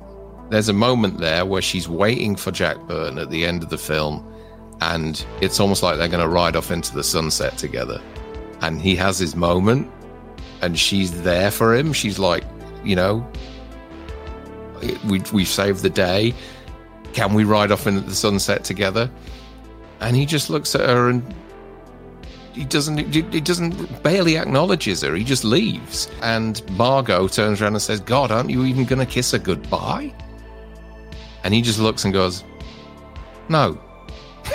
there's 0.48 0.70
a 0.70 0.72
moment 0.72 1.18
there 1.18 1.44
where 1.44 1.60
she's 1.60 1.86
waiting 1.86 2.34
for 2.34 2.50
Jack 2.50 2.78
Burton 2.88 3.18
at 3.18 3.30
the 3.30 3.44
end 3.44 3.62
of 3.62 3.68
the 3.68 3.78
film, 3.78 4.26
and 4.80 5.24
it's 5.42 5.60
almost 5.60 5.82
like 5.82 5.98
they're 5.98 6.08
going 6.08 6.22
to 6.22 6.28
ride 6.28 6.56
off 6.56 6.70
into 6.70 6.94
the 6.94 7.04
sunset 7.04 7.58
together. 7.58 8.00
And 8.62 8.80
he 8.80 8.96
has 8.96 9.18
his 9.18 9.36
moment, 9.36 9.90
and 10.62 10.78
she's 10.78 11.22
there 11.22 11.50
for 11.50 11.74
him. 11.74 11.92
She's 11.92 12.18
like, 12.18 12.44
you 12.82 12.96
know, 12.96 13.30
we 15.04 15.20
we've 15.32 15.48
saved 15.48 15.82
the 15.82 15.90
day. 15.90 16.34
Can 17.12 17.34
we 17.34 17.44
ride 17.44 17.72
off 17.72 17.86
into 17.86 18.00
the 18.00 18.14
sunset 18.14 18.64
together? 18.64 19.10
And 20.00 20.16
he 20.16 20.26
just 20.26 20.50
looks 20.50 20.74
at 20.74 20.88
her 20.88 21.08
and 21.08 21.22
he 22.56 22.64
doesn't 22.64 22.98
he 23.12 23.40
doesn't 23.40 24.02
barely 24.02 24.38
acknowledges 24.38 25.02
her. 25.02 25.14
He 25.14 25.24
just 25.24 25.44
leaves. 25.44 26.08
And 26.22 26.62
Margot 26.70 27.28
turns 27.28 27.60
around 27.60 27.74
and 27.74 27.82
says, 27.82 28.00
"God, 28.00 28.30
aren't 28.30 28.50
you 28.50 28.64
even 28.64 28.84
going 28.86 28.98
to 28.98 29.06
kiss 29.06 29.30
her 29.32 29.38
goodbye?" 29.38 30.12
And 31.44 31.52
he 31.52 31.60
just 31.60 31.78
looks 31.78 32.04
and 32.04 32.14
goes, 32.14 32.44
"No." 33.48 33.78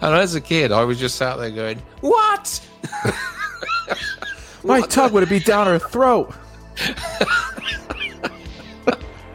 and 0.00 0.14
as 0.14 0.34
a 0.34 0.40
kid, 0.40 0.72
I 0.72 0.82
was 0.84 0.98
just 0.98 1.16
sat 1.16 1.36
there 1.36 1.50
going, 1.50 1.82
"What?" 2.00 2.60
My 4.64 4.80
tongue 4.80 5.12
would 5.12 5.28
be 5.28 5.40
down 5.40 5.66
her 5.66 5.78
throat. 5.78 6.34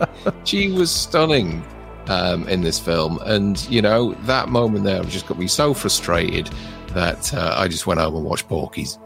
she 0.44 0.72
was 0.72 0.92
stunning 0.92 1.64
um, 2.08 2.48
in 2.48 2.62
this 2.62 2.80
film, 2.80 3.20
and 3.26 3.62
you 3.70 3.82
know 3.82 4.14
that 4.26 4.50
moment 4.50 4.86
there 4.86 5.04
just 5.04 5.28
got 5.28 5.40
me 5.40 5.48
so 5.48 5.74
frustrated 5.74 6.50
that 6.90 7.34
uh, 7.34 7.56
I 7.58 7.68
just 7.68 7.88
went 7.88 8.00
home 8.00 8.16
and 8.16 8.26
watched 8.26 8.48
Porky's. 8.48 8.98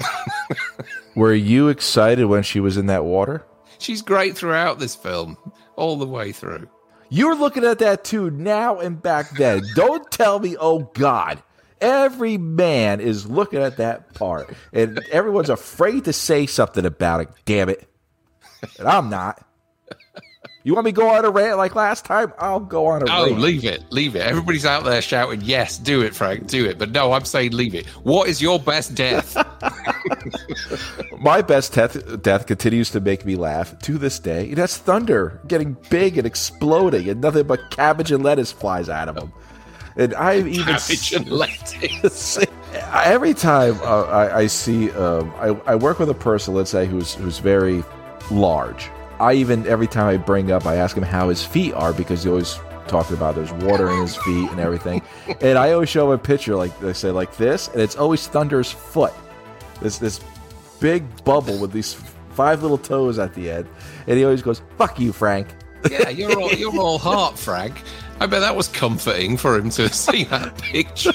Were 1.14 1.34
you 1.34 1.68
excited 1.68 2.24
when 2.26 2.42
she 2.42 2.60
was 2.60 2.76
in 2.76 2.86
that 2.86 3.04
water? 3.04 3.44
She's 3.78 4.02
great 4.02 4.36
throughout 4.36 4.78
this 4.78 4.94
film, 4.94 5.36
all 5.76 5.96
the 5.96 6.06
way 6.06 6.32
through. 6.32 6.68
You 7.08 7.28
were 7.28 7.34
looking 7.34 7.64
at 7.64 7.80
that 7.80 8.04
too 8.04 8.30
now 8.30 8.78
and 8.78 9.02
back 9.02 9.36
then. 9.36 9.62
Don't 9.74 10.10
tell 10.10 10.38
me, 10.38 10.56
oh 10.58 10.90
God. 10.94 11.42
Every 11.80 12.38
man 12.38 13.00
is 13.00 13.28
looking 13.28 13.60
at 13.60 13.78
that 13.78 14.14
part, 14.14 14.54
and 14.72 15.00
everyone's 15.10 15.50
afraid 15.50 16.04
to 16.04 16.12
say 16.12 16.46
something 16.46 16.86
about 16.86 17.22
it. 17.22 17.28
Damn 17.44 17.68
it. 17.68 17.88
And 18.78 18.86
I'm 18.86 19.10
not. 19.10 19.44
You 20.64 20.74
want 20.74 20.84
me 20.84 20.92
to 20.92 20.96
go 21.00 21.08
on 21.10 21.24
a 21.24 21.30
rant 21.30 21.58
like 21.58 21.74
last 21.74 22.04
time? 22.04 22.32
I'll 22.38 22.60
go 22.60 22.86
on 22.86 23.02
a 23.02 23.06
Oh, 23.10 23.26
rant. 23.26 23.40
leave 23.40 23.64
it, 23.64 23.84
leave 23.90 24.14
it. 24.14 24.22
Everybody's 24.22 24.64
out 24.64 24.84
there 24.84 25.02
shouting, 25.02 25.40
"Yes, 25.42 25.76
do 25.76 26.02
it, 26.02 26.14
Frank, 26.14 26.46
do 26.46 26.64
it." 26.66 26.78
But 26.78 26.92
no, 26.92 27.12
I'm 27.12 27.24
saying 27.24 27.52
leave 27.52 27.74
it. 27.74 27.86
What 28.04 28.28
is 28.28 28.40
your 28.40 28.60
best 28.60 28.94
death? 28.94 29.36
My 31.18 31.42
best 31.42 31.72
death, 31.74 32.22
death 32.22 32.46
continues 32.46 32.90
to 32.90 33.00
make 33.00 33.24
me 33.24 33.36
laugh 33.36 33.78
to 33.80 33.98
this 33.98 34.18
day. 34.18 34.48
And 34.48 34.56
that's 34.56 34.76
thunder 34.76 35.40
getting 35.46 35.76
big 35.90 36.18
and 36.18 36.26
exploding, 36.26 37.08
and 37.08 37.20
nothing 37.20 37.46
but 37.46 37.70
cabbage 37.70 38.12
and 38.12 38.22
lettuce 38.22 38.52
flies 38.52 38.88
out 38.88 39.08
of 39.08 39.14
them. 39.14 39.32
And 39.96 40.14
I 40.14 40.38
even 40.38 40.64
Cabbage 40.76 41.12
and 41.12 41.30
lettuce. 41.30 42.38
every 42.94 43.34
time 43.34 43.78
uh, 43.82 44.04
I, 44.04 44.38
I 44.40 44.46
see, 44.46 44.90
um, 44.92 45.32
I, 45.36 45.48
I 45.66 45.74
work 45.74 45.98
with 45.98 46.08
a 46.08 46.14
person, 46.14 46.54
let's 46.54 46.70
say, 46.70 46.86
who's 46.86 47.14
who's 47.14 47.38
very 47.38 47.84
large. 48.30 48.88
I 49.22 49.34
even 49.34 49.64
every 49.68 49.86
time 49.86 50.08
I 50.08 50.16
bring 50.16 50.50
up, 50.50 50.66
I 50.66 50.74
ask 50.74 50.96
him 50.96 51.04
how 51.04 51.28
his 51.28 51.44
feet 51.44 51.74
are 51.74 51.92
because 51.92 52.24
he 52.24 52.28
always 52.28 52.58
talking 52.88 53.16
about 53.16 53.36
there's 53.36 53.52
water 53.52 53.88
in 53.88 54.00
his 54.00 54.16
feet 54.16 54.50
and 54.50 54.58
everything. 54.58 55.00
and 55.40 55.56
I 55.56 55.70
always 55.70 55.88
show 55.88 56.08
him 56.08 56.14
a 56.14 56.18
picture 56.18 56.56
like 56.56 56.76
they 56.80 56.92
say 56.92 57.12
like 57.12 57.36
this, 57.36 57.68
and 57.68 57.80
it's 57.80 57.94
always 57.94 58.26
Thunder's 58.26 58.72
foot. 58.72 59.12
This 59.80 59.98
this 59.98 60.20
big 60.80 61.04
bubble 61.24 61.56
with 61.60 61.70
these 61.70 61.94
five 62.30 62.62
little 62.62 62.78
toes 62.78 63.20
at 63.20 63.32
the 63.34 63.48
end, 63.48 63.68
and 64.08 64.18
he 64.18 64.24
always 64.24 64.42
goes, 64.42 64.60
"Fuck 64.76 64.98
you, 64.98 65.12
Frank." 65.12 65.46
yeah, 65.88 66.08
you're 66.08 66.36
all 66.36 66.52
you're 66.52 66.76
all 66.76 66.98
heart, 67.08 67.38
Frank. 67.38 67.80
I 68.18 68.26
bet 68.26 68.40
that 68.40 68.56
was 68.56 68.66
comforting 68.66 69.36
for 69.36 69.56
him 69.56 69.70
to 69.70 69.88
see 69.92 70.24
that 70.24 70.58
picture. 70.58 71.12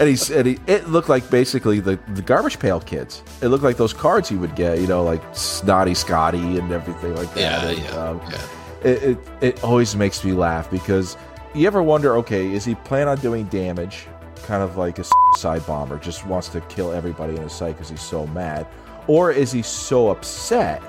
And 0.00 0.08
he's 0.08 0.30
and 0.30 0.46
he, 0.46 0.58
it 0.66 0.88
looked 0.88 1.08
like 1.08 1.28
basically 1.30 1.80
the, 1.80 1.98
the 2.14 2.22
garbage 2.22 2.58
pail 2.58 2.80
kids. 2.80 3.22
It 3.42 3.48
looked 3.48 3.64
like 3.64 3.76
those 3.76 3.92
cards 3.92 4.30
you 4.30 4.38
would 4.38 4.54
get, 4.54 4.80
you 4.80 4.86
know, 4.86 5.02
like 5.02 5.22
Snotty 5.34 5.94
Scotty 5.94 6.58
and 6.58 6.70
everything 6.70 7.16
like 7.16 7.32
that. 7.34 7.40
Yeah, 7.40 7.68
And, 7.68 7.78
yeah, 7.78 7.90
um, 7.90 8.20
yeah. 8.30 8.40
It, 8.84 9.02
it 9.02 9.18
it 9.40 9.64
always 9.64 9.96
makes 9.96 10.24
me 10.24 10.32
laugh 10.32 10.70
because 10.70 11.16
you 11.54 11.66
ever 11.66 11.82
wonder, 11.82 12.16
okay, 12.18 12.52
is 12.52 12.64
he 12.64 12.76
plan 12.76 13.08
on 13.08 13.18
doing 13.18 13.46
damage, 13.46 14.06
kind 14.44 14.62
of 14.62 14.76
like 14.76 14.98
a 15.00 15.04
side 15.36 15.66
bomber, 15.66 15.98
just 15.98 16.24
wants 16.26 16.48
to 16.50 16.60
kill 16.62 16.92
everybody 16.92 17.34
in 17.34 17.42
his 17.42 17.52
sight 17.52 17.74
because 17.74 17.88
he's 17.88 18.00
so 18.00 18.26
mad, 18.28 18.66
or 19.08 19.32
is 19.32 19.50
he 19.50 19.62
so 19.62 20.10
upset 20.10 20.80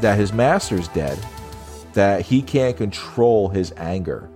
that 0.00 0.18
his 0.18 0.32
master's 0.34 0.88
dead 0.88 1.18
that 1.94 2.20
he 2.20 2.42
can't 2.42 2.76
control 2.76 3.48
his 3.48 3.72
anger? 3.78 4.28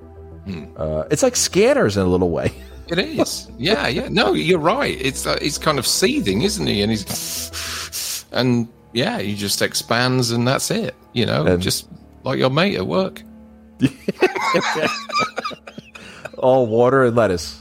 Hmm. 0.47 0.65
Uh, 0.77 1.05
it's 1.11 1.23
like 1.23 1.37
scanners 1.37 1.99
in 1.99 2.05
a 2.05 2.09
little 2.09 2.31
way. 2.31 2.53
It 2.91 2.99
is. 2.99 3.49
Yeah, 3.59 3.89
yeah. 3.89 4.09
No, 4.09 4.33
you're 4.33 4.59
right. 4.59 4.97
It's 5.01 5.27
uh, 5.27 5.39
he's 5.41 5.59
kind 5.59 5.79
of 5.79 5.87
seething, 5.87 6.43
isn't 6.43 6.67
he? 6.67 6.83
And 6.83 6.91
he's 6.91 8.25
and 8.33 8.69
yeah, 8.93 9.19
he 9.19 9.35
just 9.35 9.63
expands, 9.63 10.31
and 10.31 10.47
that's 10.47 10.71
it. 10.71 10.95
You 11.13 11.27
know, 11.27 11.57
just 11.57 11.89
like 12.25 12.39
your 12.39 12.51
mate 12.51 12.77
at 12.77 12.87
work. 12.87 13.23
All 16.39 16.67
water 16.67 17.05
and 17.05 17.17
lettuce. 17.17 17.61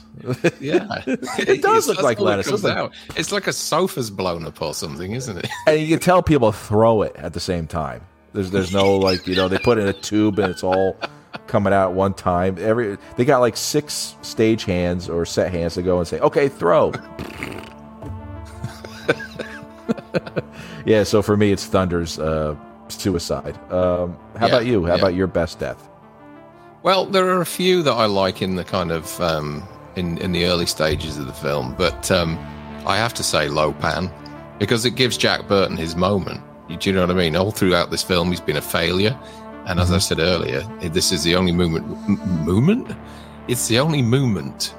Yeah, 0.60 0.88
It 1.06 1.62
does 1.62 1.88
look 1.88 2.02
like 2.02 2.20
all 2.20 2.28
it 2.28 2.38
lettuce, 2.38 2.64
it? 2.64 2.92
It's 3.16 3.32
like 3.32 3.48
a 3.48 3.54
sofa's 3.54 4.10
blown 4.10 4.46
up 4.46 4.62
or 4.62 4.74
something, 4.74 5.14
isn't 5.14 5.38
it? 5.38 5.48
and 5.68 5.80
you 5.80 5.88
can 5.88 6.00
tell 6.00 6.22
people 6.24 6.52
throw 6.52 7.02
it 7.04 7.16
at 7.16 7.34
the 7.34 7.40
same 7.40 7.68
time. 7.68 8.06
There's 8.34 8.52
there's 8.52 8.74
no 8.74 8.98
like 8.98 9.26
you 9.28 9.36
know 9.36 9.48
they 9.48 9.58
put 9.58 9.78
it 9.78 9.82
in 9.82 9.88
a 9.88 9.94
tube 9.94 10.38
and 10.40 10.52
it's 10.52 10.64
all 10.64 10.98
coming 11.48 11.74
out 11.74 11.90
at 11.90 11.96
one 11.96 12.14
time. 12.14 12.58
Every 12.60 12.98
they 13.16 13.26
got 13.26 13.40
like 13.40 13.58
six 13.58 14.16
stage 14.22 14.66
hands 14.66 15.10
or 15.10 15.26
set 15.26 15.52
hands 15.52 15.74
to 15.76 15.82
go 15.82 15.98
and 16.00 16.08
say, 16.08 16.20
"Okay, 16.20 16.50
throw." 16.50 16.92
yeah, 20.86 21.04
so 21.04 21.22
for 21.22 21.38
me, 21.38 21.52
it's 21.52 21.66
Thunder's 21.66 22.20
uh, 22.20 22.56
suicide. 22.90 23.56
Um, 23.72 24.18
how 24.38 24.48
Yeah, 24.48 24.48
about 24.48 24.66
you? 24.66 24.86
How 24.86 24.94
yeah. 24.94 25.00
about 25.00 25.16
your 25.16 25.28
best 25.28 25.60
death? 25.60 25.88
Well, 26.84 27.06
there 27.06 27.28
are 27.30 27.42
a 27.42 27.46
few 27.46 27.84
that 27.84 27.94
I 27.94 28.06
like 28.06 28.42
in 28.42 28.56
the 28.56 28.64
kind 28.64 28.92
of 28.92 29.20
um, 29.22 29.64
in 29.96 30.18
in 30.20 30.32
the 30.32 30.46
early 30.46 30.66
stages 30.66 31.18
of 31.18 31.28
the 31.28 31.34
film, 31.34 31.76
but 31.78 32.10
um, 32.12 32.38
I 32.86 32.98
have 32.98 33.14
to 33.16 33.24
say 33.24 33.50
Lo 33.50 33.74
Pan 33.74 34.12
because 34.60 34.86
it 34.86 34.96
gives 34.96 35.18
Jack 35.18 35.48
Burton 35.48 35.78
his 35.78 35.96
moment. 35.96 36.42
Do 36.68 36.90
you 36.90 36.94
know 36.96 37.02
what 37.02 37.12
I 37.12 37.14
mean? 37.14 37.36
All 37.36 37.52
throughout 37.52 37.92
this 37.92 38.04
film, 38.04 38.30
he's 38.30 38.42
been 38.42 38.58
a 38.58 38.62
failure, 38.62 39.18
and 39.68 39.80
as 39.80 39.92
I 39.92 39.98
said 40.00 40.20
earlier, 40.20 40.62
this 40.82 41.12
is 41.12 41.24
the 41.24 41.36
only 41.36 41.52
movement. 41.52 41.86
M- 42.08 42.46
movement? 42.46 42.96
It's 43.48 43.68
the 43.68 43.80
only 43.80 44.02
movement. 44.02 44.74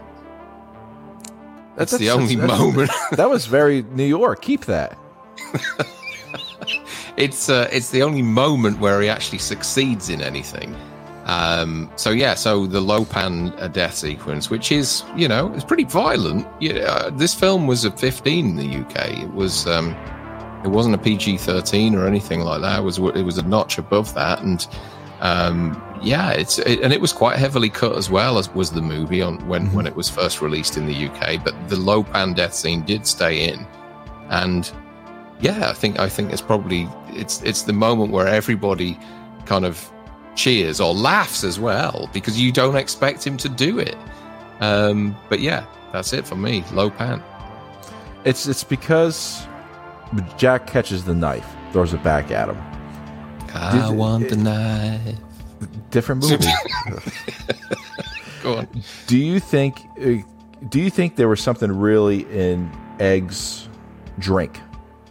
That's, 1.77 1.97
the 1.97 2.11
only 2.11 2.35
moment. 2.35 2.91
that 3.13 3.31
was 3.31 3.47
very 3.47 3.83
New 3.83 4.05
York. 4.05 4.43
Keep 4.43 4.65
that. 4.65 4.99
it's 7.17 7.49
uh, 7.49 7.69
it's 7.71 7.91
the 7.91 8.03
only 8.03 8.23
moment 8.23 8.81
where 8.81 9.01
he 9.01 9.09
actually 9.09 9.39
succeeds 9.39 10.11
in 10.11 10.21
anything. 10.21 10.75
Um, 11.27 11.91
so 11.97 12.11
yeah, 12.11 12.35
so 12.35 12.67
the 12.67 12.81
Lo 12.81 13.05
Pan 13.05 13.53
uh, 13.59 13.69
death 13.69 13.95
sequence, 13.95 14.51
which 14.51 14.73
is 14.73 15.05
you 15.15 15.29
know 15.29 15.53
it's 15.55 15.65
pretty 15.65 15.85
violent. 15.85 16.49
Yeah, 16.61 16.81
uh, 16.81 17.11
this 17.11 17.33
film 17.33 17.67
was 17.67 17.85
a 17.85 17.93
15 17.93 18.47
in 18.47 18.57
the 18.57 18.81
UK. 18.81 19.23
It 19.23 19.33
was 19.35 19.67
um, 19.69 19.95
it 20.65 20.69
wasn't 20.69 20.95
a 20.95 20.99
PG 20.99 21.39
13 21.39 21.95
or 21.95 22.07
anything 22.07 22.41
like 22.41 22.61
that. 22.63 22.81
It 22.81 22.83
was 22.83 22.99
it 22.99 23.23
was 23.23 23.39
a 23.39 23.43
notch 23.43 23.79
above 23.79 24.13
that, 24.15 24.43
and 24.43 24.67
um, 25.21 25.81
yeah, 26.03 26.31
it's 26.31 26.59
it, 26.59 26.81
and 26.81 26.93
it 26.93 27.01
was 27.01 27.13
quite 27.13 27.37
heavily 27.37 27.71
cut 27.71 27.97
as 27.97 28.11
well 28.11 28.39
as 28.39 28.53
was 28.55 28.71
the 28.71 28.83
movie 28.83 29.23
on 29.23 29.47
when 29.49 29.73
when 29.73 29.87
it 29.87 29.95
was 29.95 30.09
first 30.09 30.41
released 30.41 30.77
in 30.77 30.87
the 30.87 31.09
UK. 31.09 31.43
But 31.43 31.55
the 31.69 31.77
Lo 31.77 32.03
Pan 32.03 32.35
death 32.35 32.55
scene 32.55 32.83
did 32.83 33.07
stay 33.07 33.49
in, 33.49 33.67
and 34.31 34.71
yeah, 35.41 35.71
I 35.71 35.73
think 35.73 35.99
I 35.99 36.09
think 36.09 36.33
it's 36.33 36.43
probably 36.43 36.89
it's 37.09 37.43
it's 37.43 37.63
the 37.63 37.73
moment 37.73 38.13
where 38.13 38.27
everybody 38.27 38.99
kind 39.47 39.65
of 39.65 39.91
cheers 40.35 40.81
or 40.81 40.95
laughs 40.95 41.43
as 41.43 41.59
well 41.59 42.09
because 42.13 42.41
you 42.41 42.53
don't 42.53 42.77
expect 42.77 43.27
him 43.27 43.37
to 43.39 43.49
do 43.49 43.79
it. 43.79 43.97
Um, 44.61 45.17
but 45.29 45.41
yeah, 45.41 45.67
that's 45.93 46.13
it 46.13 46.27
for 46.27 46.37
me. 46.37 46.65
Lo 46.73 46.91
Pan. 46.91 47.23
It's 48.25 48.47
it's 48.47 48.65
because 48.65 49.48
Jack 50.37 50.67
catches 50.67 51.05
the 51.05 51.15
knife, 51.15 51.47
throws 51.73 51.93
it 51.95 52.03
back 52.03 52.31
at 52.31 52.49
him. 52.49 52.57
I 53.55 53.89
Did- 53.89 53.97
want 53.97 54.29
the 54.29 54.37
knife. 54.37 55.17
Different 55.91 56.23
movie. 56.23 56.37
Go 58.43 58.59
on. 58.59 58.69
do 59.07 59.19
you 59.19 59.41
think? 59.41 59.81
uh, 60.01 60.23
Do 60.69 60.81
you 60.81 60.91
think 60.91 61.17
there 61.17 61.29
was 61.29 61.41
something 61.41 61.71
really 61.73 62.21
in 62.31 62.71
Egg's 63.01 63.69
drink 64.19 64.61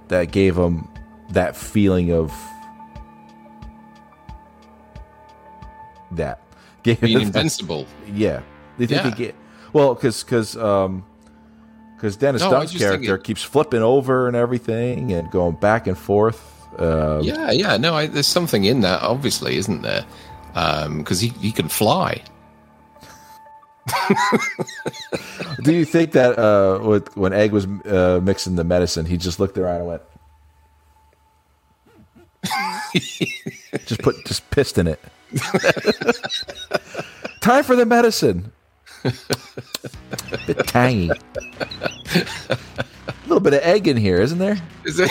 that 0.08 0.32
gave 0.32 0.56
him 0.58 0.88
that 1.32 1.56
feeling 1.56 2.12
of 2.14 2.34
that? 6.12 6.40
Gave 6.84 7.02
Being 7.02 7.22
invincible. 7.22 7.86
Yeah. 8.14 8.42
You 8.78 8.88
think 8.88 9.04
Yeah. 9.04 9.10
he 9.10 9.16
get 9.26 9.36
well 9.74 9.94
because 9.96 10.24
because 10.24 10.56
um 10.56 11.04
because 11.98 12.16
Dennis 12.16 12.42
No, 12.44 12.52
Dun's 12.52 12.78
character 12.78 13.16
it- 13.16 13.24
keeps 13.24 13.42
flipping 13.44 13.82
over 13.82 14.28
and 14.28 14.36
everything 14.36 15.12
and 15.12 15.30
going 15.32 15.56
back 15.56 15.88
and 15.88 15.98
forth. 15.98 16.54
Um, 16.80 17.22
Yeah, 17.24 17.50
yeah. 17.52 17.78
No, 17.78 17.96
I, 17.96 18.06
there's 18.08 18.28
something 18.28 18.64
in 18.66 18.82
that, 18.82 19.02
obviously, 19.02 19.58
isn't 19.58 19.82
there? 19.82 20.06
Because 20.54 21.20
he, 21.20 21.30
he 21.30 21.52
can 21.52 21.68
fly. 21.70 22.22
Do 25.64 25.74
you 25.74 25.86
think 25.86 26.12
that 26.12 26.38
uh, 26.38 26.80
with, 26.84 27.16
when 27.18 27.34
Egg 27.34 27.52
was 27.52 27.66
uh, 27.86 28.20
mixing 28.22 28.56
the 28.58 28.64
medicine, 28.64 29.06
he 29.08 29.18
just 29.18 29.40
looked 29.40 29.58
around 29.58 29.78
and 29.82 29.88
went, 29.88 30.02
just 33.86 34.02
put 34.02 34.24
just 34.26 34.50
pissed 34.52 34.78
in 34.78 34.88
it. 34.88 35.00
Time 37.42 37.64
for 37.64 37.76
the 37.76 37.86
medicine. 37.86 38.52
Bit 40.46 40.68
tangy. 40.68 41.10
A 41.10 41.18
little 43.26 43.40
bit 43.40 43.54
of 43.54 43.62
egg 43.62 43.88
in 43.88 43.98
here, 43.98 44.22
isn't 44.22 44.40
there? 44.40 44.58
Is 44.86 45.00
it? 45.00 45.10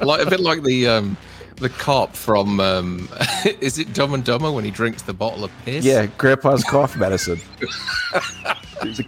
like 0.00 0.26
a 0.26 0.30
bit 0.30 0.40
like 0.40 0.62
the 0.62 0.88
um, 0.88 1.16
the 1.56 1.68
cop 1.68 2.16
from 2.16 2.60
um, 2.60 3.08
is 3.60 3.78
it 3.78 3.92
Dumb 3.92 4.14
and 4.14 4.24
Dumber 4.24 4.50
when 4.50 4.64
he 4.64 4.70
drinks 4.70 5.02
the 5.02 5.12
bottle 5.12 5.44
of 5.44 5.50
piss? 5.64 5.84
Yeah, 5.84 6.06
Grandpa's 6.06 6.64
cough 6.64 6.96
medicine. 6.96 7.40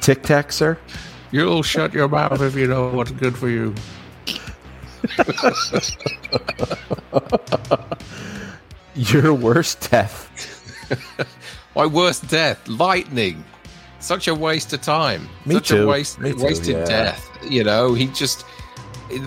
Tic 0.00 0.22
Tac, 0.22 0.52
sir. 0.52 0.78
You'll 1.32 1.62
shut 1.62 1.92
your 1.92 2.08
mouth 2.08 2.40
if 2.40 2.54
you 2.54 2.66
know 2.66 2.88
what's 2.90 3.10
good 3.10 3.36
for 3.36 3.48
you. 3.48 3.74
Your 8.94 9.34
worst 9.34 9.90
death. 9.90 10.22
My 11.76 11.86
worst 11.86 12.28
death, 12.28 12.66
lightning. 12.66 13.44
Such 14.00 14.28
a 14.28 14.34
waste 14.34 14.72
of 14.72 14.80
time. 14.82 15.28
Me 15.44 15.56
Such 15.56 15.68
too. 15.68 15.84
a 15.84 15.86
waste, 15.86 16.20
Me 16.20 16.32
too, 16.32 16.42
wasted 16.42 16.76
yeah. 16.76 16.84
death. 16.84 17.28
You 17.48 17.64
know, 17.64 17.92
he 17.92 18.06
just 18.08 18.44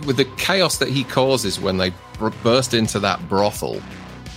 with 0.05 0.17
the 0.17 0.25
chaos 0.37 0.77
that 0.77 0.89
he 0.89 1.03
causes 1.03 1.59
when 1.59 1.77
they 1.77 1.91
br- 2.17 2.29
burst 2.43 2.73
into 2.73 2.99
that 2.99 3.27
brothel, 3.29 3.81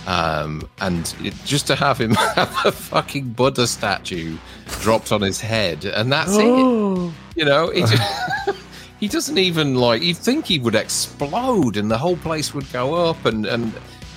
um, 0.05 0.67
and 0.79 1.13
it, 1.21 1.33
just 1.45 1.67
to 1.67 1.75
have 1.75 1.99
him 1.99 2.11
have 2.35 2.65
a 2.65 2.71
fucking 2.71 3.29
Buddha 3.29 3.67
statue 3.67 4.37
dropped 4.81 5.11
on 5.11 5.21
his 5.21 5.39
head, 5.39 5.85
and 5.85 6.11
that's 6.11 6.35
it. 6.35 6.43
You 6.43 7.45
know, 7.45 7.69
it 7.69 7.87
just, 7.87 8.57
he 8.99 9.07
doesn't 9.07 9.37
even 9.37 9.75
like. 9.75 10.01
You'd 10.01 10.17
think 10.17 10.45
he 10.45 10.59
would 10.59 10.75
explode, 10.75 11.77
and 11.77 11.89
the 11.89 11.97
whole 11.97 12.17
place 12.17 12.53
would 12.53 12.71
go 12.71 12.95
up, 12.95 13.25
and 13.25 13.45
and. 13.45 13.73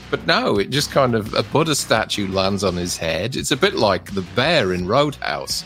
But 0.09 0.25
no, 0.25 0.57
it 0.57 0.71
just 0.71 0.93
kind 0.93 1.17
of 1.17 1.35
a 1.35 1.43
Buddha 1.43 1.75
statue 1.75 2.29
lands 2.29 2.63
on 2.63 2.77
his 2.77 2.97
head. 2.97 3.35
It's 3.35 3.51
a 3.51 3.57
bit 3.57 3.75
like 3.75 4.15
the 4.15 4.23
bear 4.23 4.73
in 4.73 4.87
Roadhouse. 4.87 5.65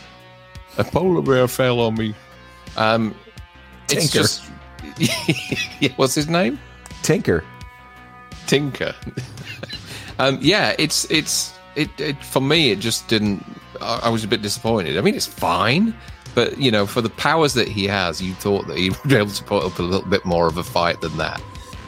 A 0.79 0.83
polar 0.83 1.21
bear 1.21 1.47
fell 1.47 1.79
on 1.79 1.93
me. 1.93 2.15
Um, 2.75 3.13
it's 3.83 4.09
Tinker. 4.09 4.27
just 4.27 4.43
what's 5.95 6.15
his 6.15 6.27
name? 6.27 6.59
Tinker. 7.03 7.43
Tinker. 8.47 8.95
Um, 10.21 10.39
yeah, 10.41 10.75
it's 10.77 11.09
it's 11.09 11.53
it, 11.75 11.89
it 11.99 12.23
for 12.23 12.41
me. 12.41 12.71
It 12.71 12.79
just 12.79 13.07
didn't. 13.07 13.45
I, 13.81 14.01
I 14.03 14.09
was 14.09 14.23
a 14.23 14.27
bit 14.27 14.41
disappointed. 14.41 14.97
I 14.97 15.01
mean, 15.01 15.15
it's 15.15 15.27
fine, 15.27 15.93
but 16.35 16.57
you 16.57 16.71
know, 16.71 16.85
for 16.85 17.01
the 17.01 17.09
powers 17.09 17.53
that 17.55 17.67
he 17.67 17.85
has, 17.85 18.21
you 18.21 18.33
thought 18.35 18.67
that 18.67 18.77
he 18.77 18.89
would 18.89 19.03
be 19.07 19.15
able 19.15 19.31
to 19.31 19.43
put 19.43 19.63
up 19.63 19.79
a 19.79 19.83
little 19.83 20.09
bit 20.09 20.25
more 20.25 20.47
of 20.47 20.57
a 20.57 20.63
fight 20.63 21.01
than 21.01 21.17
that. 21.17 21.41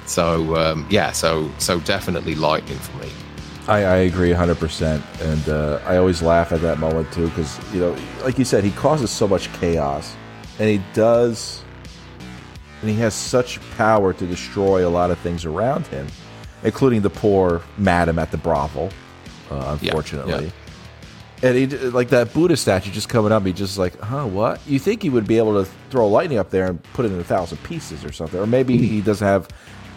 So 0.05 0.55
um, 0.55 0.87
yeah, 0.89 1.11
so 1.11 1.49
so 1.59 1.79
definitely 1.79 2.35
lightning 2.35 2.77
for 2.79 2.97
me. 2.97 3.09
I, 3.67 3.83
I 3.83 3.95
agree 3.95 4.31
100%. 4.31 5.01
And 5.21 5.49
uh, 5.49 5.79
I 5.85 5.95
always 5.95 6.21
laugh 6.21 6.51
at 6.51 6.61
that 6.61 6.79
moment 6.79 7.11
too 7.13 7.29
because, 7.29 7.57
you 7.73 7.79
know, 7.79 7.97
like 8.21 8.37
you 8.37 8.43
said, 8.43 8.63
he 8.63 8.71
causes 8.71 9.09
so 9.09 9.25
much 9.25 9.51
chaos. 9.53 10.15
And 10.59 10.69
he 10.69 10.81
does, 10.93 11.63
and 12.81 12.89
he 12.89 12.97
has 12.97 13.13
such 13.13 13.59
power 13.77 14.13
to 14.13 14.27
destroy 14.27 14.87
a 14.87 14.89
lot 14.89 15.09
of 15.09 15.17
things 15.19 15.45
around 15.45 15.87
him, 15.87 16.05
including 16.63 17.01
the 17.01 17.09
poor 17.09 17.61
madam 17.77 18.19
at 18.19 18.31
the 18.31 18.37
brothel, 18.37 18.89
uh, 19.51 19.77
Yeah, 19.81 19.89
unfortunately. 19.89 20.51
And 21.41 21.57
he, 21.57 21.67
like 21.67 22.09
that 22.09 22.33
Buddha 22.33 22.55
statue 22.55 22.89
just 22.89 23.09
coming 23.09 23.33
up, 23.33 23.45
he 23.45 23.51
just 23.51 23.77
like, 23.77 23.99
huh, 23.99 24.25
what? 24.25 24.65
You 24.65 24.79
think 24.79 25.03
he 25.03 25.09
would 25.09 25.27
be 25.27 25.37
able 25.37 25.61
to 25.61 25.69
throw 25.89 26.07
lightning 26.07 26.37
up 26.37 26.51
there 26.51 26.67
and 26.67 26.81
put 26.93 27.05
it 27.05 27.11
in 27.11 27.19
a 27.19 27.23
thousand 27.23 27.61
pieces 27.63 28.05
or 28.05 28.13
something. 28.13 28.39
Or 28.39 28.47
maybe 28.47 28.77
he 28.77 29.01
doesn't 29.01 29.27
have 29.27 29.49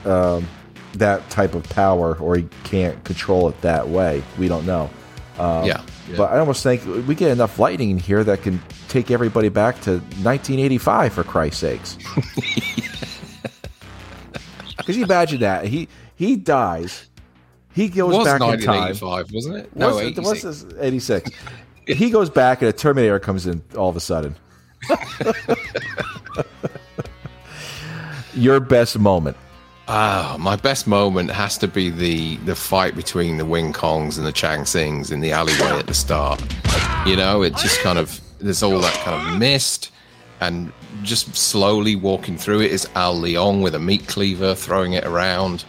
um, 0.05 0.49
that 0.95 1.29
type 1.31 1.55
of 1.55 1.63
power 1.69 2.17
or 2.17 2.37
he 2.37 2.49
can't 2.65 3.03
control 3.05 3.49
it 3.49 3.61
that 3.61 3.89
way. 3.89 4.25
We 4.39 4.49
don't 4.49 4.67
know. 4.67 4.91
yeah, 5.39 5.83
yeah. 6.09 6.17
But 6.17 6.33
I 6.33 6.39
almost 6.39 6.65
think 6.65 6.85
we 7.07 7.15
get 7.15 7.31
enough 7.31 7.61
lightning 7.61 7.91
in 7.91 7.99
here 7.99 8.25
that 8.25 8.43
can 8.43 8.61
take 8.89 9.13
everybody 9.13 9.49
back 9.49 9.81
to 9.83 9.99
1985 9.99 11.13
for 11.13 11.23
Christ's 11.23 11.61
sakes. 11.61 11.99
Because 14.77 14.97
you 14.99 15.05
imagine 15.05 15.41
that 15.41 15.65
he 15.67 15.89
he 16.17 16.37
dies, 16.37 17.09
he 17.73 17.85
it 17.87 17.95
goes 17.95 18.15
was 18.15 18.27
back 18.27 18.41
in 18.41 18.61
time. 18.61 18.81
1985, 18.99 19.33
wasn't 19.33 19.57
it? 19.57 19.77
No, 19.77 19.95
What's, 19.95 20.01
86. 20.01 20.27
what's 20.27 20.43
this? 20.43 20.65
86. 20.81 21.31
he 21.87 22.11
goes 22.11 22.31
back 22.31 22.63
and 22.63 22.69
a 22.69 22.73
Terminator 22.73 23.19
comes 23.21 23.47
in 23.47 23.63
all 23.77 23.89
of 23.91 23.97
a 23.97 24.01
sudden. 24.01 24.35
Your 28.35 28.61
best 28.61 28.99
moment. 28.99 29.37
Ah, 29.89 30.37
my 30.39 30.57
best 30.57 30.87
moment 30.87 31.31
has 31.31 31.57
to 31.59 31.69
be 31.69 31.91
the 31.91 32.37
the 32.39 32.57
fight 32.57 32.97
between 32.97 33.37
the 33.37 33.45
Wing 33.45 33.73
Kongs 33.73 34.19
and 34.19 34.27
the 34.27 34.33
Chang 34.33 34.65
Sings 34.65 35.13
in 35.13 35.21
the 35.21 35.31
alleyway 35.33 35.79
at 35.79 35.87
the 35.87 35.95
start. 35.95 36.43
You 37.07 37.15
know, 37.17 37.43
it 37.43 37.57
just 37.57 37.81
kind 37.81 37.99
of 37.99 38.21
there's 38.41 38.63
all 38.63 38.81
that 38.81 38.95
kind 39.05 39.29
of 39.29 39.39
mist, 39.39 39.93
and 40.41 40.73
just 41.03 41.35
slowly 41.37 41.95
walking 41.95 42.37
through 42.37 42.63
it 42.63 42.73
is 42.73 42.89
Al 42.97 43.17
Leong 43.17 43.63
with 43.63 43.75
a 43.77 43.79
meat 43.79 44.09
cleaver 44.09 44.55
throwing 44.57 44.95
it 44.95 45.05
around, 45.05 45.65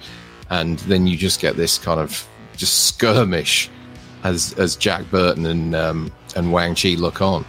and 0.49 0.79
then 0.79 1.07
you 1.07 1.17
just 1.17 1.39
get 1.39 1.55
this 1.55 1.77
kind 1.77 1.99
of 1.99 2.27
just 2.55 2.87
skirmish 2.87 3.69
as 4.23 4.53
as 4.53 4.75
Jack 4.75 5.09
Burton 5.11 5.45
and 5.45 5.75
um, 5.75 6.11
and 6.35 6.51
Wang 6.51 6.75
Chi 6.75 6.89
look 6.89 7.21
on. 7.21 7.45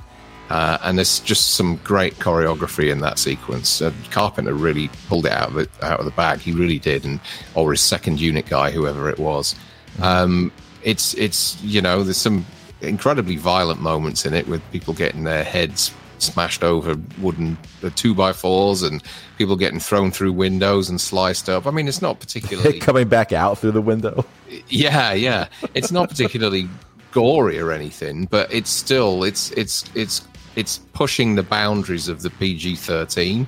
Uh, 0.50 0.78
and 0.82 0.96
there's 0.96 1.20
just 1.20 1.50
some 1.50 1.76
great 1.84 2.14
choreography 2.14 2.90
in 2.90 3.00
that 3.00 3.18
sequence. 3.18 3.82
Uh, 3.82 3.92
Carpenter 4.10 4.54
really 4.54 4.88
pulled 5.06 5.26
it 5.26 5.32
out 5.32 5.50
of 5.50 5.58
it 5.58 5.70
out 5.82 5.98
of 5.98 6.06
the 6.06 6.10
bag. 6.12 6.38
He 6.38 6.52
really 6.52 6.78
did, 6.78 7.04
and 7.04 7.20
or 7.54 7.70
his 7.72 7.82
second 7.82 8.20
unit 8.20 8.46
guy, 8.46 8.70
whoever 8.70 9.10
it 9.10 9.18
was. 9.18 9.54
Um, 10.00 10.50
it's 10.82 11.14
it's 11.14 11.60
you 11.62 11.82
know 11.82 12.02
there's 12.02 12.16
some 12.16 12.46
incredibly 12.80 13.36
violent 13.36 13.80
moments 13.80 14.24
in 14.24 14.32
it 14.32 14.46
with 14.46 14.62
people 14.70 14.94
getting 14.94 15.24
their 15.24 15.44
heads 15.44 15.92
smashed 16.22 16.62
over 16.62 16.96
wooden 17.20 17.56
uh, 17.82 17.90
two 17.94 18.14
by 18.14 18.32
fours 18.32 18.82
and 18.82 19.02
people 19.36 19.56
getting 19.56 19.80
thrown 19.80 20.10
through 20.10 20.32
windows 20.32 20.88
and 20.88 21.00
sliced 21.00 21.48
up. 21.48 21.66
I 21.66 21.70
mean, 21.70 21.88
it's 21.88 22.02
not 22.02 22.20
particularly 22.20 22.78
coming 22.80 23.08
back 23.08 23.32
out 23.32 23.58
through 23.58 23.72
the 23.72 23.82
window. 23.82 24.24
Yeah, 24.70 25.12
yeah. 25.12 25.48
It's 25.74 25.92
not 25.92 26.08
particularly 26.08 26.68
gory 27.12 27.58
or 27.58 27.70
anything, 27.70 28.24
but 28.24 28.52
it's 28.52 28.70
still 28.70 29.22
it's 29.22 29.50
it's 29.52 29.84
it's 29.94 30.26
it's 30.56 30.78
pushing 30.94 31.34
the 31.34 31.42
boundaries 31.42 32.08
of 32.08 32.22
the 32.22 32.30
PG 32.30 32.76
thirteen. 32.76 33.46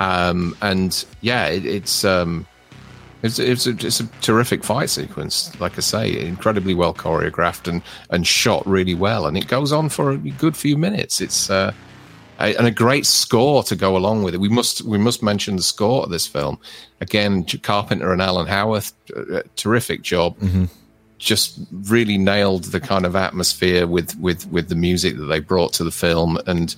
Um, 0.00 0.56
and 0.62 1.04
yeah, 1.20 1.46
it, 1.46 1.66
it's 1.66 2.04
um, 2.04 2.46
it's 3.22 3.38
it's 3.38 3.66
a, 3.66 3.70
it's 3.70 4.00
a 4.00 4.06
terrific 4.20 4.64
fight 4.64 4.90
sequence. 4.90 5.58
Like 5.60 5.78
I 5.78 5.80
say, 5.80 6.26
incredibly 6.26 6.74
well 6.74 6.92
choreographed 6.92 7.68
and 7.68 7.82
and 8.10 8.26
shot 8.26 8.66
really 8.66 8.94
well, 8.94 9.26
and 9.26 9.36
it 9.36 9.46
goes 9.46 9.72
on 9.72 9.88
for 9.88 10.10
a 10.10 10.16
good 10.16 10.56
few 10.56 10.76
minutes. 10.76 11.20
It's 11.20 11.48
uh, 11.48 11.72
and 12.42 12.66
a 12.66 12.70
great 12.70 13.06
score 13.06 13.62
to 13.64 13.76
go 13.76 13.96
along 13.96 14.22
with 14.22 14.34
it. 14.34 14.38
We 14.38 14.48
must 14.48 14.82
we 14.82 14.98
must 14.98 15.22
mention 15.22 15.56
the 15.56 15.62
score 15.62 16.02
of 16.02 16.10
this 16.10 16.26
film. 16.26 16.58
Again, 17.00 17.44
Carpenter 17.44 18.12
and 18.12 18.20
Alan 18.20 18.46
Howarth, 18.46 18.92
uh, 19.16 19.42
terrific 19.56 20.02
job. 20.02 20.38
Mm-hmm. 20.38 20.64
Just 21.18 21.60
really 21.70 22.18
nailed 22.18 22.64
the 22.64 22.80
kind 22.80 23.06
of 23.06 23.14
atmosphere 23.14 23.86
with 23.86 24.18
with 24.18 24.46
with 24.48 24.68
the 24.68 24.74
music 24.74 25.16
that 25.16 25.26
they 25.26 25.38
brought 25.38 25.72
to 25.74 25.84
the 25.84 25.92
film, 25.92 26.38
and 26.46 26.74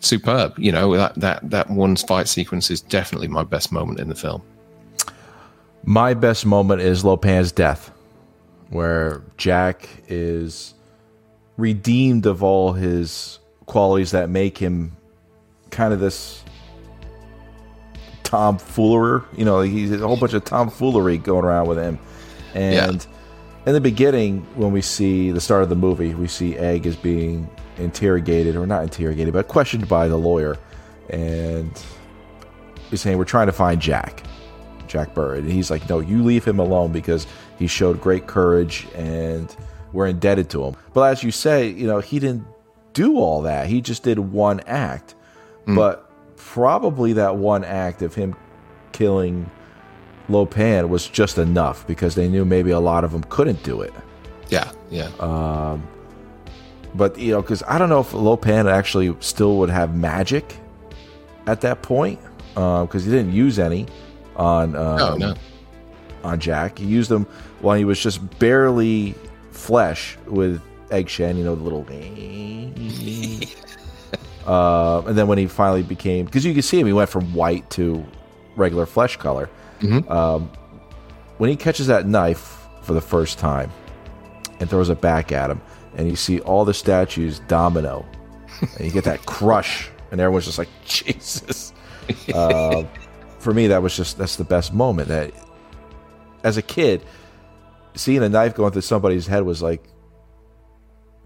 superb. 0.00 0.56
You 0.58 0.70
know 0.70 0.96
that 0.96 1.16
that 1.16 1.50
that 1.50 1.70
one 1.70 1.96
fight 1.96 2.28
sequence 2.28 2.70
is 2.70 2.80
definitely 2.80 3.28
my 3.28 3.42
best 3.42 3.72
moment 3.72 3.98
in 3.98 4.08
the 4.08 4.14
film. 4.14 4.42
My 5.84 6.14
best 6.14 6.46
moment 6.46 6.80
is 6.80 7.04
Lo 7.04 7.16
Pan's 7.16 7.50
death, 7.50 7.90
where 8.70 9.22
Jack 9.36 9.88
is 10.06 10.74
redeemed 11.56 12.24
of 12.24 12.42
all 12.42 12.72
his 12.72 13.37
qualities 13.68 14.10
that 14.10 14.28
make 14.28 14.58
him 14.58 14.96
kind 15.70 15.92
of 15.92 16.00
this 16.00 16.42
tomfoolery. 18.24 19.22
You 19.36 19.44
know, 19.44 19.60
he's 19.60 19.92
a 19.92 19.98
whole 19.98 20.16
bunch 20.16 20.32
of 20.32 20.44
tomfoolery 20.44 21.18
going 21.18 21.44
around 21.44 21.68
with 21.68 21.78
him. 21.78 21.98
And 22.54 23.06
yeah. 23.06 23.66
in 23.66 23.74
the 23.74 23.80
beginning, 23.80 24.40
when 24.56 24.72
we 24.72 24.82
see 24.82 25.30
the 25.30 25.40
start 25.40 25.62
of 25.62 25.68
the 25.68 25.76
movie, 25.76 26.14
we 26.14 26.26
see 26.26 26.56
Egg 26.56 26.86
is 26.86 26.96
being 26.96 27.48
interrogated, 27.76 28.56
or 28.56 28.66
not 28.66 28.82
interrogated, 28.82 29.32
but 29.32 29.46
questioned 29.48 29.86
by 29.86 30.08
the 30.08 30.16
lawyer. 30.16 30.56
And 31.10 31.70
he's 32.90 33.00
saying, 33.00 33.18
We're 33.18 33.24
trying 33.24 33.46
to 33.46 33.52
find 33.52 33.80
Jack, 33.80 34.22
Jack 34.86 35.14
Burton. 35.14 35.44
And 35.44 35.52
he's 35.52 35.70
like, 35.70 35.88
No, 35.88 36.00
you 36.00 36.22
leave 36.24 36.44
him 36.44 36.58
alone 36.58 36.90
because 36.90 37.26
he 37.58 37.66
showed 37.66 38.00
great 38.00 38.26
courage 38.26 38.86
and 38.94 39.54
we're 39.92 40.06
indebted 40.06 40.50
to 40.50 40.64
him. 40.64 40.76
But 40.92 41.12
as 41.12 41.22
you 41.22 41.30
say, 41.30 41.68
you 41.68 41.86
know, 41.86 42.00
he 42.00 42.18
didn't 42.18 42.46
do 42.98 43.16
all 43.16 43.42
that. 43.42 43.68
He 43.68 43.80
just 43.80 44.02
did 44.02 44.18
one 44.18 44.58
act. 44.66 45.14
Mm. 45.66 45.76
But 45.76 46.10
probably 46.36 47.12
that 47.12 47.36
one 47.36 47.62
act 47.62 48.02
of 48.02 48.12
him 48.14 48.34
killing 48.90 49.48
Lo 50.28 50.44
Pan 50.44 50.88
was 50.88 51.06
just 51.06 51.38
enough 51.38 51.86
because 51.86 52.16
they 52.16 52.28
knew 52.28 52.44
maybe 52.44 52.72
a 52.72 52.80
lot 52.80 53.04
of 53.04 53.12
them 53.12 53.22
couldn't 53.24 53.62
do 53.62 53.82
it. 53.82 53.94
Yeah, 54.48 54.72
yeah. 54.90 55.10
Um, 55.20 55.86
but 56.94 57.16
you 57.16 57.32
know, 57.32 57.40
because 57.40 57.62
I 57.68 57.78
don't 57.78 57.88
know 57.88 58.00
if 58.00 58.12
Lo 58.12 58.36
Pan 58.36 58.66
actually 58.66 59.16
still 59.20 59.58
would 59.58 59.70
have 59.70 59.96
magic 59.96 60.56
at 61.46 61.60
that 61.60 61.82
point 61.82 62.18
because 62.54 63.02
uh, 63.02 63.04
he 63.04 63.10
didn't 63.10 63.32
use 63.32 63.60
any 63.60 63.86
on 64.34 64.74
um, 64.74 65.18
no. 65.18 65.34
on 66.24 66.40
Jack. 66.40 66.78
He 66.78 66.86
used 66.86 67.10
them 67.10 67.26
while 67.60 67.76
he 67.76 67.84
was 67.84 68.00
just 68.00 68.38
barely 68.40 69.14
flesh 69.52 70.18
with 70.26 70.60
Egg 70.90 71.08
Shen, 71.08 71.36
you 71.36 71.44
know, 71.44 71.54
the 71.54 71.62
little. 71.62 71.80
uh, 74.46 75.02
and 75.06 75.16
then 75.16 75.26
when 75.26 75.38
he 75.38 75.46
finally 75.46 75.82
became, 75.82 76.26
because 76.26 76.44
you 76.44 76.52
can 76.52 76.62
see 76.62 76.80
him, 76.80 76.86
he 76.86 76.92
went 76.92 77.10
from 77.10 77.32
white 77.34 77.68
to 77.70 78.04
regular 78.56 78.86
flesh 78.86 79.16
color. 79.16 79.48
Mm-hmm. 79.80 80.10
Um, 80.10 80.50
when 81.38 81.50
he 81.50 81.56
catches 81.56 81.86
that 81.86 82.06
knife 82.06 82.66
for 82.82 82.94
the 82.94 83.00
first 83.00 83.38
time 83.38 83.70
and 84.60 84.68
throws 84.68 84.90
it 84.90 85.00
back 85.00 85.32
at 85.32 85.50
him, 85.50 85.60
and 85.96 86.08
you 86.08 86.16
see 86.16 86.40
all 86.40 86.64
the 86.64 86.74
statues 86.74 87.40
domino, 87.48 88.04
and 88.76 88.84
you 88.84 88.90
get 88.90 89.04
that 89.04 89.24
crush, 89.26 89.88
and 90.10 90.20
everyone's 90.20 90.46
just 90.46 90.58
like, 90.58 90.68
Jesus. 90.84 91.72
Uh, 92.34 92.84
for 93.38 93.54
me, 93.54 93.68
that 93.68 93.82
was 93.82 93.96
just 93.96 94.18
that's 94.18 94.36
the 94.36 94.44
best 94.44 94.72
moment. 94.72 95.08
That 95.08 95.32
as 96.42 96.56
a 96.56 96.62
kid, 96.62 97.04
seeing 97.94 98.22
a 98.22 98.28
knife 98.28 98.54
going 98.54 98.72
through 98.72 98.82
somebody's 98.82 99.26
head 99.26 99.42
was 99.42 99.62
like 99.62 99.82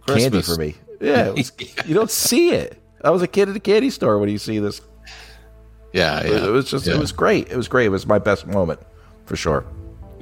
Christmas. 0.06 0.22
candy 0.22 0.42
for 0.42 0.56
me. 0.56 0.74
Yeah, 1.00 1.30
was, 1.30 1.52
you 1.86 1.94
don't 1.94 2.10
see 2.10 2.52
it. 2.52 2.80
I 3.04 3.10
was 3.10 3.22
a 3.22 3.26
kid 3.26 3.48
at 3.48 3.56
a 3.56 3.60
candy 3.60 3.90
store 3.90 4.18
when 4.18 4.28
you 4.28 4.38
see 4.38 4.58
this. 4.58 4.80
Yeah, 5.92 6.24
yeah. 6.24 6.46
It 6.46 6.50
was 6.50 6.70
just, 6.70 6.86
yeah. 6.86 6.94
it 6.94 6.98
was 6.98 7.12
great. 7.12 7.50
It 7.50 7.56
was 7.56 7.68
great. 7.68 7.86
It 7.86 7.90
was 7.90 8.06
my 8.06 8.18
best 8.18 8.46
moment 8.46 8.80
for 9.26 9.36
sure. 9.36 9.64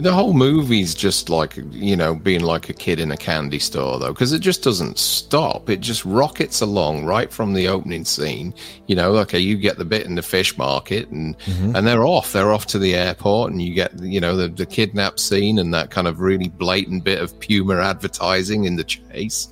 The 0.00 0.12
whole 0.12 0.32
movie's 0.32 0.94
just 0.94 1.28
like 1.28 1.56
you 1.70 1.96
know 1.96 2.14
being 2.14 2.42
like 2.42 2.68
a 2.68 2.72
kid 2.72 3.00
in 3.00 3.12
a 3.12 3.16
candy 3.16 3.58
store 3.58 3.98
though, 3.98 4.12
because 4.12 4.32
it 4.32 4.40
just 4.40 4.62
doesn't 4.62 4.98
stop. 4.98 5.68
It 5.68 5.80
just 5.80 6.04
rockets 6.04 6.60
along 6.60 7.04
right 7.04 7.32
from 7.32 7.52
the 7.52 7.68
opening 7.68 8.04
scene. 8.04 8.54
You 8.86 8.96
know, 8.96 9.16
okay, 9.18 9.38
you 9.38 9.56
get 9.56 9.78
the 9.78 9.84
bit 9.84 10.06
in 10.06 10.14
the 10.14 10.22
fish 10.22 10.56
market, 10.56 11.08
and 11.10 11.38
mm-hmm. 11.40 11.76
and 11.76 11.86
they're 11.86 12.04
off. 12.04 12.32
They're 12.32 12.52
off 12.52 12.66
to 12.68 12.78
the 12.78 12.94
airport, 12.94 13.52
and 13.52 13.60
you 13.60 13.74
get 13.74 13.98
you 14.00 14.20
know 14.20 14.36
the 14.36 14.48
the 14.48 14.66
kidnap 14.66 15.18
scene 15.18 15.58
and 15.58 15.74
that 15.74 15.90
kind 15.90 16.08
of 16.08 16.20
really 16.20 16.48
blatant 16.48 17.04
bit 17.04 17.20
of 17.20 17.38
Puma 17.40 17.76
advertising 17.76 18.64
in 18.64 18.76
the 18.76 18.84
chase. 18.84 19.48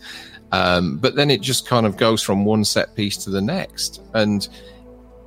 Um, 0.52 0.98
but 0.98 1.14
then 1.14 1.30
it 1.30 1.40
just 1.40 1.66
kind 1.66 1.84
of 1.84 1.96
goes 1.96 2.22
from 2.22 2.44
one 2.44 2.64
set 2.64 2.94
piece 2.94 3.16
to 3.18 3.30
the 3.30 3.42
next, 3.42 4.00
and 4.14 4.48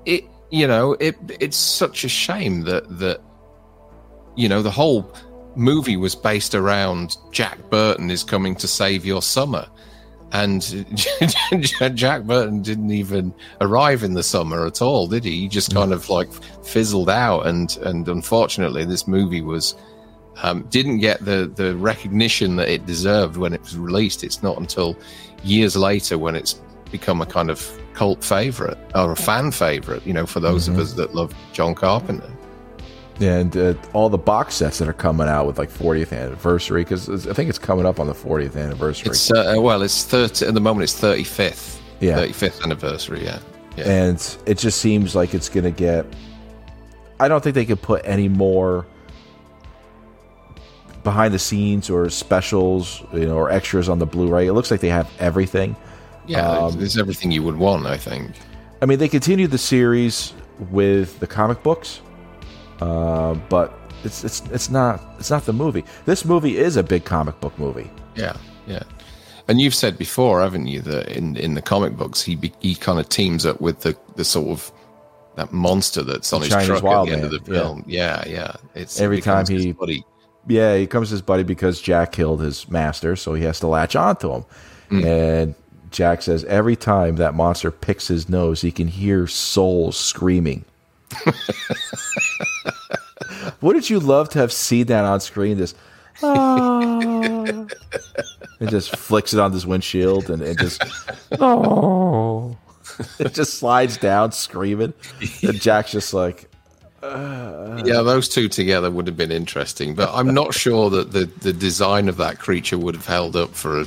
it 0.05 0.23
you 0.49 0.67
know 0.67 0.93
it 0.99 1.15
it's 1.39 1.57
such 1.57 2.03
a 2.03 2.09
shame 2.09 2.61
that 2.61 2.99
that 2.99 3.21
you 4.41 4.49
know, 4.49 4.63
the 4.63 4.71
whole 4.71 5.13
movie 5.55 5.97
was 5.97 6.15
based 6.15 6.55
around 6.55 7.17
Jack 7.31 7.59
Burton 7.69 8.09
is 8.09 8.23
coming 8.23 8.55
to 8.55 8.67
save 8.67 9.05
your 9.05 9.21
summer. 9.21 9.67
And 10.33 10.61
Jack 11.93 12.23
Burton 12.23 12.63
didn't 12.63 12.91
even 12.91 13.33
arrive 13.59 14.01
in 14.01 14.15
the 14.15 14.23
summer 14.23 14.65
at 14.65 14.81
all, 14.81 15.07
did 15.07 15.25
he? 15.25 15.41
He 15.41 15.47
just 15.47 15.73
kind 15.75 15.93
of 15.93 16.09
like 16.09 16.31
fizzled 16.63 17.09
out. 17.09 17.45
And, 17.45 17.77
and 17.83 18.07
unfortunately, 18.07 18.83
this 18.83 19.07
movie 19.07 19.41
was 19.41 19.75
um, 20.41 20.63
didn't 20.69 20.99
get 20.99 21.23
the, 21.23 21.51
the 21.53 21.75
recognition 21.75 22.55
that 22.55 22.69
it 22.69 22.87
deserved 22.87 23.37
when 23.37 23.53
it 23.53 23.61
was 23.61 23.77
released. 23.77 24.23
It's 24.23 24.41
not 24.41 24.57
until 24.57 24.97
years 25.43 25.75
later 25.75 26.17
when 26.17 26.35
it's 26.35 26.53
become 26.89 27.21
a 27.21 27.25
kind 27.27 27.51
of 27.51 27.79
cult 27.93 28.23
favorite 28.23 28.77
or 28.95 29.11
a 29.11 29.17
fan 29.17 29.51
favorite, 29.51 30.07
you 30.07 30.13
know, 30.13 30.25
for 30.25 30.39
those 30.39 30.63
mm-hmm. 30.63 30.79
of 30.79 30.87
us 30.87 30.93
that 30.93 31.13
love 31.13 31.35
John 31.53 31.75
Carpenter 31.75 32.31
and 33.21 33.55
uh, 33.55 33.73
all 33.93 34.09
the 34.09 34.17
box 34.17 34.55
sets 34.55 34.79
that 34.79 34.87
are 34.87 34.93
coming 34.93 35.27
out 35.27 35.45
with 35.45 35.57
like 35.57 35.69
40th 35.69 36.11
anniversary 36.17 36.83
because 36.83 37.27
I 37.27 37.33
think 37.33 37.49
it's 37.49 37.59
coming 37.59 37.85
up 37.85 37.99
on 37.99 38.07
the 38.07 38.13
40th 38.13 38.55
anniversary. 38.55 39.11
It's 39.11 39.31
uh, 39.31 39.55
well, 39.57 39.81
it's 39.81 40.03
30 40.03 40.47
at 40.47 40.53
the 40.53 40.59
moment. 40.59 40.83
It's 40.83 40.99
35th. 40.99 41.79
Yeah, 41.99 42.17
35th 42.17 42.63
anniversary. 42.63 43.23
Yeah. 43.23 43.39
yeah. 43.77 43.89
and 43.89 44.37
it 44.45 44.57
just 44.57 44.81
seems 44.81 45.15
like 45.15 45.33
it's 45.33 45.49
going 45.49 45.63
to 45.65 45.71
get. 45.71 46.05
I 47.19 47.27
don't 47.27 47.43
think 47.43 47.53
they 47.53 47.65
could 47.65 47.81
put 47.81 48.01
any 48.03 48.27
more 48.27 48.87
behind 51.03 51.33
the 51.33 51.39
scenes 51.39 51.89
or 51.89 52.09
specials, 52.09 53.03
you 53.13 53.25
know, 53.25 53.35
or 53.35 53.51
extras 53.51 53.89
on 53.89 53.99
the 53.99 54.05
Blu-ray. 54.05 54.47
It 54.47 54.53
looks 54.53 54.71
like 54.71 54.79
they 54.79 54.89
have 54.89 55.11
everything. 55.19 55.75
Yeah, 56.25 56.49
um, 56.49 56.77
there's 56.77 56.97
everything 56.97 57.31
you 57.31 57.43
would 57.43 57.57
want. 57.57 57.85
I 57.85 57.97
think. 57.97 58.31
I 58.81 58.87
mean, 58.87 58.97
they 58.97 59.09
continued 59.09 59.51
the 59.51 59.59
series 59.59 60.33
with 60.71 61.19
the 61.19 61.27
comic 61.27 61.61
books 61.61 62.01
uh, 62.81 63.35
but 63.49 63.73
it's 64.03 64.23
it's 64.23 64.41
it's 64.51 64.69
not 64.69 65.01
it's 65.19 65.29
not 65.29 65.45
the 65.45 65.53
movie. 65.53 65.85
This 66.05 66.25
movie 66.25 66.57
is 66.57 66.75
a 66.75 66.83
big 66.83 67.05
comic 67.05 67.39
book 67.39 67.57
movie. 67.57 67.89
Yeah, 68.15 68.35
yeah. 68.67 68.83
And 69.47 69.59
you've 69.59 69.75
said 69.75 69.97
before, 69.97 70.41
haven't 70.41 70.67
you, 70.67 70.81
that 70.81 71.09
in, 71.09 71.35
in 71.35 71.55
the 71.55 71.61
comic 71.61 71.97
books 71.97 72.21
he 72.21 72.51
he 72.59 72.75
kind 72.75 72.99
of 72.99 73.09
teams 73.09 73.45
up 73.45 73.59
with 73.61 73.81
the, 73.81 73.97
the 74.15 74.23
sort 74.23 74.49
of 74.49 74.71
that 75.35 75.51
monster 75.51 76.03
that's 76.03 76.31
on 76.33 76.41
the 76.41 76.45
his 76.45 76.53
Chinese 76.53 76.79
truck 76.79 76.85
at 76.85 77.05
the 77.05 77.11
end 77.11 77.23
of 77.23 77.31
the 77.31 77.39
film. 77.39 77.83
Yeah, 77.87 78.23
yeah. 78.25 78.33
yeah. 78.33 78.55
It's 78.75 78.99
every 78.99 79.21
time 79.21 79.45
he 79.47 79.71
buddy. 79.71 80.03
Yeah, 80.47 80.75
he 80.75 80.87
comes 80.87 81.09
his 81.09 81.21
buddy 81.21 81.43
because 81.43 81.79
Jack 81.79 82.13
killed 82.13 82.41
his 82.41 82.67
master, 82.69 83.15
so 83.15 83.35
he 83.35 83.43
has 83.43 83.59
to 83.59 83.67
latch 83.67 83.95
onto 83.95 84.31
him. 84.31 84.45
Mm. 84.89 85.05
And 85.05 85.55
Jack 85.91 86.23
says 86.23 86.43
every 86.45 86.75
time 86.75 87.17
that 87.17 87.35
monster 87.35 87.69
picks 87.69 88.07
his 88.07 88.27
nose, 88.27 88.61
he 88.61 88.71
can 88.71 88.87
hear 88.87 89.27
souls 89.27 89.97
screaming. 89.97 90.65
Wouldn't 93.61 93.89
you 93.89 93.99
love 93.99 94.29
to 94.29 94.39
have 94.39 94.51
seen 94.51 94.87
that 94.87 95.05
on 95.05 95.19
screen? 95.19 95.57
This, 95.57 95.73
ah, 96.23 97.65
it 98.59 98.69
just 98.69 98.95
flicks 98.95 99.33
it 99.33 99.39
on 99.39 99.51
this 99.51 99.65
windshield 99.65 100.29
and 100.29 100.41
it 100.41 100.59
just, 100.59 100.83
oh, 101.39 102.57
it 103.19 103.33
just 103.33 103.55
slides 103.55 103.97
down 103.97 104.31
screaming. 104.31 104.93
And 105.43 105.61
Jack's 105.61 105.91
just 105.91 106.13
like, 106.13 106.47
yeah, 107.03 108.01
those 108.03 108.29
two 108.29 108.47
together 108.47 108.91
would 108.91 109.07
have 109.07 109.17
been 109.17 109.31
interesting, 109.31 109.95
but 109.95 110.09
I'm 110.13 110.33
not 110.33 110.53
sure 110.53 110.89
that 110.91 111.11
the, 111.11 111.25
the 111.25 111.53
design 111.53 112.09
of 112.09 112.17
that 112.17 112.37
creature 112.37 112.77
would 112.77 112.95
have 112.95 113.07
held 113.07 113.35
up 113.35 113.55
for 113.55 113.81
a 113.81 113.85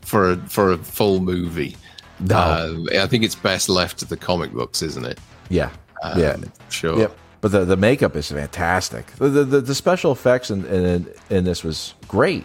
for 0.00 0.32
a 0.32 0.36
for 0.48 0.72
a 0.72 0.78
full 0.78 1.20
movie. 1.20 1.76
No. 2.20 2.36
Uh, 2.36 3.02
I 3.02 3.06
think 3.06 3.24
it's 3.24 3.34
best 3.34 3.68
left 3.68 3.98
to 3.98 4.04
the 4.04 4.16
comic 4.16 4.52
books, 4.52 4.82
isn't 4.82 5.04
it? 5.04 5.18
yeah, 5.50 5.70
Um, 6.12 6.20
yeah. 6.20 6.36
sure. 6.68 6.98
Yep. 6.98 7.16
But 7.40 7.52
the, 7.52 7.64
the 7.64 7.76
makeup 7.76 8.16
is 8.16 8.30
fantastic. 8.30 9.06
The 9.16 9.28
the, 9.28 9.60
the, 9.60 9.74
special 9.74 10.12
effects 10.12 10.50
in, 10.50 10.64
in 10.66 11.06
in 11.28 11.44
this 11.44 11.62
was 11.62 11.94
great. 12.08 12.44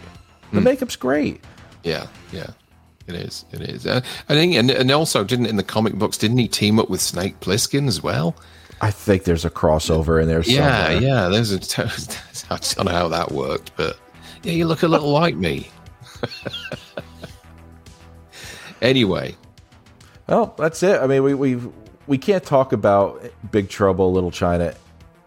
The 0.51 0.61
makeup's 0.61 0.97
great. 0.97 1.41
Yeah, 1.83 2.07
yeah, 2.33 2.49
it 3.07 3.15
is. 3.15 3.45
It 3.51 3.61
is. 3.61 3.87
Uh, 3.87 4.01
I 4.27 4.33
think, 4.33 4.55
and, 4.55 4.69
and 4.69 4.91
also, 4.91 5.23
didn't 5.23 5.45
in 5.45 5.55
the 5.55 5.63
comic 5.63 5.93
books, 5.93 6.17
didn't 6.17 6.39
he 6.39 6.47
team 6.49 6.79
up 6.79 6.89
with 6.89 6.99
Snake 7.01 7.39
Plissken 7.39 7.87
as 7.87 8.03
well? 8.03 8.35
I 8.81 8.91
think 8.91 9.23
there's 9.23 9.45
a 9.45 9.49
crossover 9.49 10.21
in 10.21 10.27
there 10.27 10.41
Yeah, 10.41 10.87
somewhere. 10.87 11.01
yeah. 11.01 11.29
There's 11.29 11.51
a. 11.51 11.59
T- 11.59 11.83
I 12.49 12.57
don't 12.57 12.85
know 12.85 12.91
how 12.91 13.07
that 13.09 13.31
worked, 13.31 13.71
but 13.77 13.97
yeah, 14.43 14.53
you 14.53 14.67
look 14.67 14.83
a 14.83 14.87
little 14.87 15.11
like 15.11 15.35
me. 15.35 15.69
anyway, 18.81 19.35
Well, 20.27 20.53
that's 20.57 20.83
it. 20.83 21.01
I 21.01 21.07
mean, 21.07 21.23
we 21.23 21.33
we 21.33 21.55
we 22.09 22.17
can't 22.17 22.43
talk 22.43 22.73
about 22.73 23.23
Big 23.51 23.69
Trouble 23.69 24.11
Little 24.11 24.31
China 24.31 24.73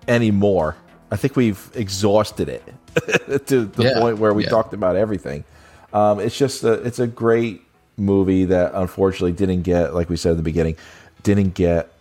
anymore. 0.08 0.76
I 1.10 1.16
think 1.16 1.36
we've 1.36 1.70
exhausted 1.74 2.48
it 2.48 2.64
to 3.46 3.66
the 3.66 3.84
Yeah, 3.84 4.00
point 4.00 4.18
where 4.18 4.34
we 4.34 4.42
yeah. 4.44 4.50
talked 4.50 4.74
about 4.74 4.96
everything. 4.96 5.44
Um, 5.92 6.18
it's 6.20 6.36
just 6.36 6.64
a, 6.64 6.72
it's 6.82 6.98
a 6.98 7.06
great 7.06 7.62
movie 7.96 8.46
that 8.46 8.72
unfortunately 8.74 9.32
didn't 9.32 9.62
get, 9.62 9.94
like 9.94 10.10
we 10.10 10.16
said 10.16 10.32
at 10.32 10.36
the 10.38 10.42
beginning, 10.42 10.76
didn't 11.22 11.54
get 11.54 11.92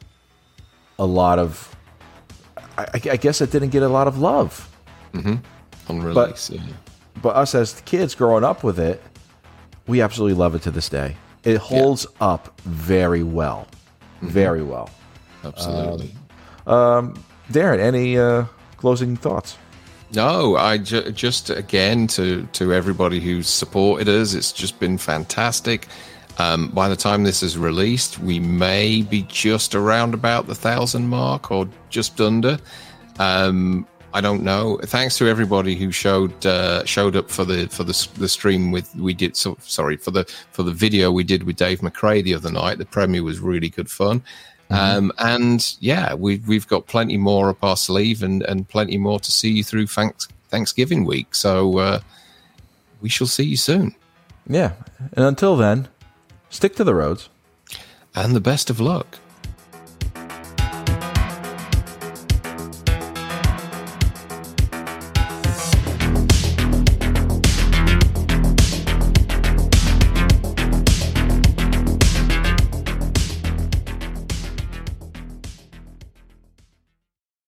a 0.97 1.05
lot 1.05 1.37
of. 1.39 1.75
I, 2.77 2.87
I 2.93 3.17
guess 3.17 3.41
it 3.41 3.51
didn't 3.51 3.69
get 3.69 3.83
a 3.83 3.89
lot 3.89 4.07
of 4.07 4.17
love. 4.17 4.67
release. 5.89 6.49
yeah. 6.49 6.61
but 7.21 7.35
us 7.35 7.53
as 7.53 7.81
kids 7.81 8.15
growing 8.15 8.43
up 8.43 8.63
with 8.63 8.79
it, 8.79 9.01
we 9.87 10.01
absolutely 10.01 10.37
love 10.37 10.55
it 10.55 10.63
to 10.63 10.71
this 10.71 10.89
day. 10.89 11.17
It 11.43 11.57
holds 11.57 12.07
up 12.19 12.59
very 12.61 13.23
well, 13.23 13.67
very 14.29 14.63
well. 14.63 14.89
Absolutely. 15.43 16.13
Darren, 17.51 17.79
any 17.79 18.17
uh, 18.17 18.45
closing 18.77 19.17
thoughts? 19.17 19.57
No, 20.13 20.57
I 20.57 20.77
ju- 20.77 21.11
just 21.11 21.49
again 21.49 22.07
to 22.07 22.47
to 22.53 22.73
everybody 22.73 23.19
who's 23.19 23.47
supported 23.47 24.09
us. 24.09 24.33
It's 24.33 24.51
just 24.51 24.79
been 24.79 24.97
fantastic. 24.97 25.87
Um, 26.37 26.69
by 26.69 26.89
the 26.89 26.95
time 26.95 27.23
this 27.23 27.43
is 27.43 27.57
released, 27.57 28.19
we 28.19 28.39
may 28.39 29.01
be 29.01 29.23
just 29.23 29.75
around 29.75 30.13
about 30.13 30.47
the 30.47 30.55
thousand 30.55 31.07
mark 31.07 31.51
or 31.51 31.67
just 31.89 32.19
under. 32.19 32.57
Um, 33.19 33.85
I 34.13 34.21
don't 34.21 34.43
know. 34.43 34.79
Thanks 34.83 35.17
to 35.17 35.27
everybody 35.27 35.75
who 35.75 35.91
showed 35.91 36.45
uh, 36.45 36.83
showed 36.85 37.15
up 37.15 37.29
for 37.29 37.45
the 37.45 37.67
for 37.67 37.83
the 37.83 38.07
the 38.15 38.27
stream 38.27 38.71
with 38.71 38.93
we 38.95 39.13
did. 39.13 39.37
So, 39.37 39.57
sorry 39.61 39.97
for 39.97 40.11
the 40.11 40.25
for 40.51 40.63
the 40.63 40.71
video 40.71 41.11
we 41.11 41.23
did 41.23 41.43
with 41.43 41.55
Dave 41.55 41.79
McRae 41.79 42.23
the 42.23 42.35
other 42.35 42.51
night. 42.51 42.77
The 42.77 42.85
premiere 42.85 43.23
was 43.23 43.39
really 43.39 43.69
good 43.69 43.89
fun. 43.89 44.23
Um, 44.71 45.11
and 45.17 45.75
yeah, 45.81 46.13
we've 46.13 46.47
we've 46.47 46.67
got 46.67 46.87
plenty 46.87 47.17
more 47.17 47.49
up 47.49 47.63
our 47.63 47.75
sleeve 47.75 48.23
and, 48.23 48.41
and 48.43 48.67
plenty 48.67 48.97
more 48.97 49.19
to 49.19 49.31
see 49.31 49.49
you 49.49 49.63
through 49.65 49.87
thanks, 49.87 50.29
Thanksgiving 50.47 51.03
week. 51.03 51.35
So 51.35 51.77
uh, 51.77 51.99
we 53.01 53.09
shall 53.09 53.27
see 53.27 53.43
you 53.43 53.57
soon. 53.57 53.95
Yeah. 54.47 54.73
And 55.13 55.25
until 55.25 55.57
then, 55.57 55.89
stick 56.49 56.75
to 56.77 56.83
the 56.83 56.95
roads. 56.95 57.29
And 58.15 58.35
the 58.35 58.41
best 58.41 58.69
of 58.69 58.79
luck. 58.79 59.19